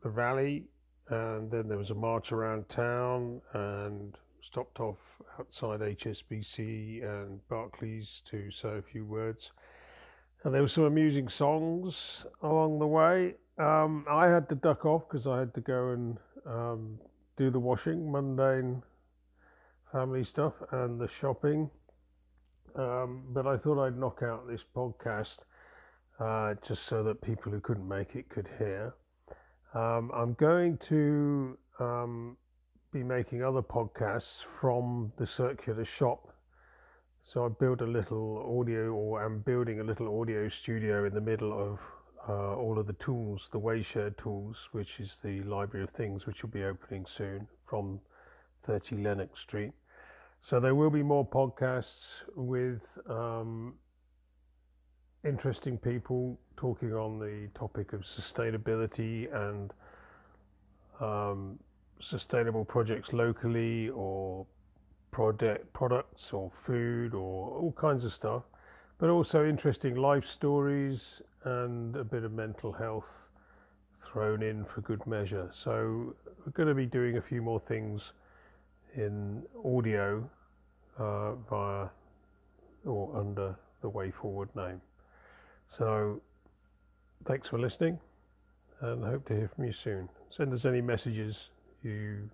the 0.00 0.10
rally, 0.10 0.66
and 1.08 1.50
then 1.50 1.66
there 1.66 1.76
was 1.76 1.90
a 1.90 1.96
march 1.96 2.30
around 2.30 2.68
town, 2.68 3.40
and 3.52 4.16
stopped 4.40 4.78
off 4.78 4.98
outside 5.36 5.80
HSBC 5.80 7.02
and 7.02 7.40
Barclays 7.48 8.22
to 8.26 8.52
say 8.52 8.78
a 8.78 8.82
few 8.82 9.04
words. 9.04 9.50
And 10.44 10.54
there 10.54 10.62
were 10.62 10.68
some 10.68 10.84
amusing 10.84 11.26
songs 11.26 12.24
along 12.40 12.78
the 12.78 12.86
way. 12.86 13.34
Um, 13.58 14.06
I 14.08 14.28
had 14.28 14.48
to 14.50 14.54
duck 14.54 14.84
off 14.86 15.08
because 15.08 15.26
I 15.26 15.40
had 15.40 15.52
to 15.54 15.60
go 15.60 15.88
and 15.88 16.18
um, 16.46 17.00
do 17.36 17.50
the 17.50 17.58
washing, 17.58 18.12
mundane 18.12 18.84
family 19.90 20.22
stuff, 20.22 20.54
and 20.70 21.00
the 21.00 21.08
shopping. 21.08 21.70
Um, 22.76 23.24
but 23.30 23.46
I 23.46 23.56
thought 23.56 23.84
I'd 23.84 23.98
knock 23.98 24.22
out 24.22 24.48
this 24.48 24.64
podcast 24.74 25.38
uh, 26.20 26.54
just 26.62 26.84
so 26.84 27.02
that 27.04 27.20
people 27.22 27.52
who 27.52 27.60
couldn't 27.60 27.88
make 27.88 28.14
it 28.14 28.28
could 28.28 28.48
hear. 28.58 28.94
Um, 29.74 30.10
I'm 30.14 30.34
going 30.34 30.78
to 30.88 31.58
um, 31.78 32.36
be 32.92 33.02
making 33.02 33.42
other 33.42 33.62
podcasts 33.62 34.44
from 34.60 35.12
the 35.16 35.26
circular 35.26 35.84
shop. 35.84 36.34
So 37.22 37.44
I 37.44 37.48
built 37.48 37.82
a 37.82 37.86
little 37.86 38.58
audio, 38.58 38.92
or 38.92 39.22
I'm 39.24 39.40
building 39.40 39.80
a 39.80 39.84
little 39.84 40.20
audio 40.20 40.48
studio 40.48 41.04
in 41.04 41.12
the 41.12 41.20
middle 41.20 41.52
of 41.52 41.78
uh, 42.28 42.56
all 42.56 42.78
of 42.78 42.86
the 42.86 42.94
tools, 42.94 43.48
the 43.52 43.60
Wayshare 43.60 44.16
tools, 44.16 44.68
which 44.72 45.00
is 45.00 45.18
the 45.18 45.42
Library 45.42 45.84
of 45.84 45.90
Things, 45.90 46.26
which 46.26 46.42
will 46.42 46.50
be 46.50 46.64
opening 46.64 47.04
soon 47.06 47.46
from 47.66 48.00
30 48.62 48.96
Lennox 48.96 49.40
Street. 49.40 49.72
So 50.40 50.60
there 50.60 50.74
will 50.74 50.90
be 50.90 51.02
more 51.02 51.26
podcasts 51.26 52.22
with 52.34 52.80
um, 53.08 53.74
interesting 55.24 55.76
people 55.78 56.38
talking 56.56 56.94
on 56.94 57.18
the 57.18 57.48
topic 57.54 57.92
of 57.92 58.02
sustainability 58.02 59.32
and 59.34 59.72
um, 61.00 61.58
sustainable 62.00 62.64
projects 62.64 63.12
locally 63.12 63.90
or 63.90 64.46
product 65.10 65.72
products 65.72 66.32
or 66.32 66.50
food 66.50 67.14
or 67.14 67.50
all 67.58 67.72
kinds 67.72 68.04
of 68.04 68.12
stuff, 68.12 68.44
but 68.98 69.10
also 69.10 69.46
interesting 69.46 69.96
life 69.96 70.24
stories 70.24 71.22
and 71.44 71.96
a 71.96 72.04
bit 72.04 72.24
of 72.24 72.32
mental 72.32 72.72
health 72.72 73.08
thrown 74.04 74.42
in 74.42 74.64
for 74.64 74.80
good 74.82 75.04
measure. 75.06 75.50
So 75.52 76.14
we're 76.44 76.52
going 76.52 76.68
to 76.68 76.74
be 76.74 76.86
doing 76.86 77.16
a 77.16 77.22
few 77.22 77.42
more 77.42 77.60
things 77.60 78.12
in 78.98 79.42
audio 79.64 80.28
uh, 80.98 81.34
via 81.48 81.88
or 82.84 83.16
under 83.16 83.56
the 83.80 83.88
Way 83.88 84.10
Forward 84.10 84.48
name. 84.56 84.80
So 85.68 86.20
thanks 87.24 87.48
for 87.48 87.58
listening 87.58 87.98
and 88.80 89.04
hope 89.04 89.26
to 89.26 89.34
hear 89.34 89.50
from 89.54 89.64
you 89.64 89.72
soon. 89.72 90.08
Send 90.30 90.52
us 90.52 90.64
any 90.64 90.80
messages 90.80 91.50
you 91.82 92.28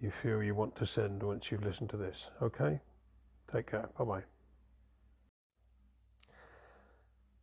you 0.00 0.10
feel 0.22 0.42
you 0.42 0.54
want 0.54 0.76
to 0.76 0.86
send 0.86 1.22
once 1.22 1.50
you've 1.50 1.64
listened 1.64 1.88
to 1.88 1.96
this. 1.96 2.26
Okay? 2.42 2.80
Take 3.52 3.70
care. 3.70 3.88
Bye 3.98 4.04
bye. 4.04 4.22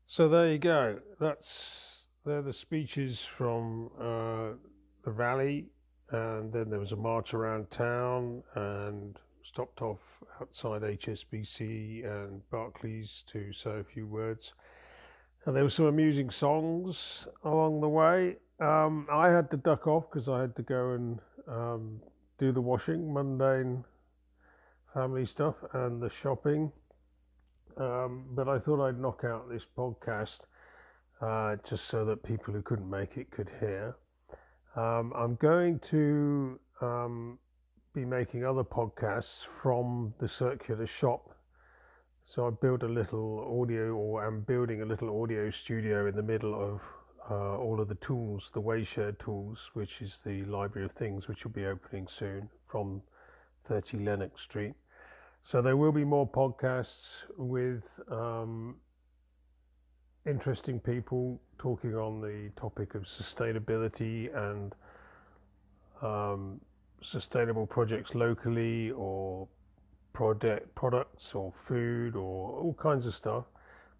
So 0.05 0.29
there 0.29 0.51
you 0.51 0.59
go. 0.59 0.99
That's 1.19 2.07
they're 2.25 2.41
the 2.41 2.53
speeches 2.53 3.25
from 3.25 3.89
uh, 3.99 4.55
the 5.03 5.11
rally, 5.11 5.67
and 6.13 6.53
then 6.53 6.69
there 6.69 6.79
was 6.79 6.91
a 6.91 6.95
march 6.95 7.33
around 7.33 7.69
town, 7.71 8.43
and 8.55 9.19
stopped 9.41 9.81
off 9.81 10.23
outside 10.39 10.81
HSBC 10.81 12.05
and 12.05 12.49
Barclays 12.49 13.23
to 13.27 13.51
say 13.51 13.79
a 13.79 13.83
few 13.83 14.07
words. 14.07 14.53
And 15.45 15.55
there 15.55 15.63
were 15.63 15.69
some 15.69 15.85
amusing 15.85 16.29
songs 16.29 17.27
along 17.43 17.81
the 17.81 17.89
way. 17.89 18.37
Um, 18.59 19.07
I 19.11 19.29
had 19.29 19.51
to 19.51 19.57
duck 19.57 19.87
off 19.87 20.09
because 20.09 20.29
I 20.29 20.39
had 20.41 20.55
to 20.55 20.61
go 20.61 20.91
and 20.91 21.19
um, 21.47 21.99
do 22.37 22.53
the 22.53 22.61
washing, 22.61 23.13
mundane 23.13 23.83
family 24.93 25.25
stuff, 25.25 25.55
and 25.73 26.01
the 26.01 26.09
shopping. 26.09 26.71
Um, 27.75 28.25
but 28.31 28.47
I 28.47 28.59
thought 28.59 28.85
I'd 28.87 28.99
knock 28.99 29.23
out 29.25 29.49
this 29.49 29.65
podcast 29.77 30.41
uh, 31.21 31.57
just 31.67 31.85
so 31.85 32.05
that 32.05 32.23
people 32.23 32.53
who 32.53 32.61
couldn't 32.61 32.89
make 32.89 33.17
it 33.17 33.31
could 33.31 33.49
hear. 33.59 33.95
Um, 34.75 35.13
I'm 35.15 35.35
going 35.35 35.77
to 35.91 36.59
um, 36.81 37.37
be 37.93 38.05
making 38.05 38.43
other 38.43 38.63
podcasts 38.63 39.45
from 39.61 40.15
the 40.19 40.27
circular 40.27 40.87
shop. 40.87 41.35
So 42.25 42.47
I 42.47 42.49
built 42.49 42.81
a 42.81 42.87
little 42.87 43.61
audio, 43.61 43.93
or 43.93 44.25
I'm 44.25 44.41
building 44.41 44.81
a 44.81 44.85
little 44.85 45.21
audio 45.21 45.51
studio 45.51 46.07
in 46.07 46.15
the 46.15 46.23
middle 46.23 46.55
of 46.55 46.81
uh, 47.29 47.57
all 47.57 47.79
of 47.79 47.87
the 47.87 47.95
tools, 47.95 48.49
the 48.53 48.61
Wayshare 48.61 49.17
tools, 49.19 49.69
which 49.73 50.01
is 50.01 50.21
the 50.21 50.43
library 50.45 50.85
of 50.85 50.93
things, 50.93 51.27
which 51.27 51.43
will 51.43 51.51
be 51.51 51.65
opening 51.65 52.07
soon 52.07 52.49
from 52.65 53.01
30 53.65 53.99
Lennox 53.99 54.41
Street. 54.41 54.73
So 55.43 55.61
there 55.61 55.77
will 55.77 55.91
be 55.91 56.03
more 56.05 56.27
podcasts 56.27 57.25
with 57.37 57.83
um, 58.09 58.77
interesting 60.25 60.79
people 60.79 61.41
talking 61.63 61.95
on 61.95 62.19
the 62.19 62.49
topic 62.59 62.93
of 62.93 63.03
sustainability 63.03 64.27
and 64.49 64.75
um, 66.01 66.59
sustainable 67.01 67.65
projects 67.65 68.13
locally 68.15 68.91
or 68.91 69.47
product 70.11 70.75
products 70.75 71.33
or 71.33 71.53
food 71.53 72.17
or 72.17 72.59
all 72.59 72.73
kinds 72.73 73.05
of 73.05 73.15
stuff 73.15 73.45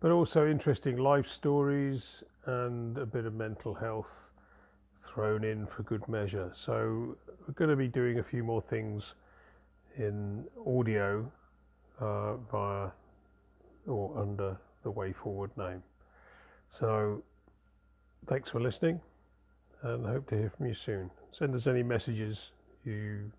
but 0.02 0.12
also 0.12 0.46
interesting 0.46 0.98
life 0.98 1.26
stories 1.26 2.22
and 2.48 2.98
a 2.98 3.06
bit 3.06 3.26
of 3.26 3.34
mental 3.34 3.74
health 3.74 4.12
thrown 5.08 5.46
in 5.46 5.66
for 5.66 5.84
good 5.84 6.06
measure. 6.10 6.52
So 6.54 7.16
we're 7.48 7.54
going 7.54 7.70
to 7.70 7.78
be 7.78 7.88
doing 7.88 8.20
a 8.20 8.24
few 8.24 8.44
more 8.44 8.62
things 8.62 9.14
in 9.96 10.44
audio 10.68 11.32
uh, 12.02 12.36
via 12.52 12.90
or 13.88 14.20
under 14.20 14.58
the 14.84 14.92
way 14.92 15.14
forward 15.14 15.52
name. 15.56 15.82
So 16.70 17.24
thanks 18.28 18.50
for 18.50 18.60
listening 18.60 19.00
and 19.84 20.06
hope 20.06 20.28
to 20.30 20.36
hear 20.38 20.50
from 20.50 20.68
you 20.68 20.74
soon 20.74 21.10
send 21.32 21.54
us 21.56 21.68
any 21.68 21.84
messages 21.84 22.52
you 22.86 23.32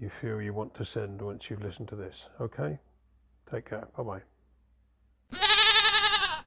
you 0.00 0.10
feel 0.20 0.40
you 0.40 0.52
want 0.52 0.74
to 0.74 0.84
send 0.84 1.20
once 1.20 1.50
you've 1.50 1.62
listened 1.62 1.88
to 1.88 1.96
this. 1.96 2.26
Okay? 2.40 2.78
Take 3.50 3.68
care. 3.68 3.88
Bye 3.96 4.02
bye. 4.02 4.37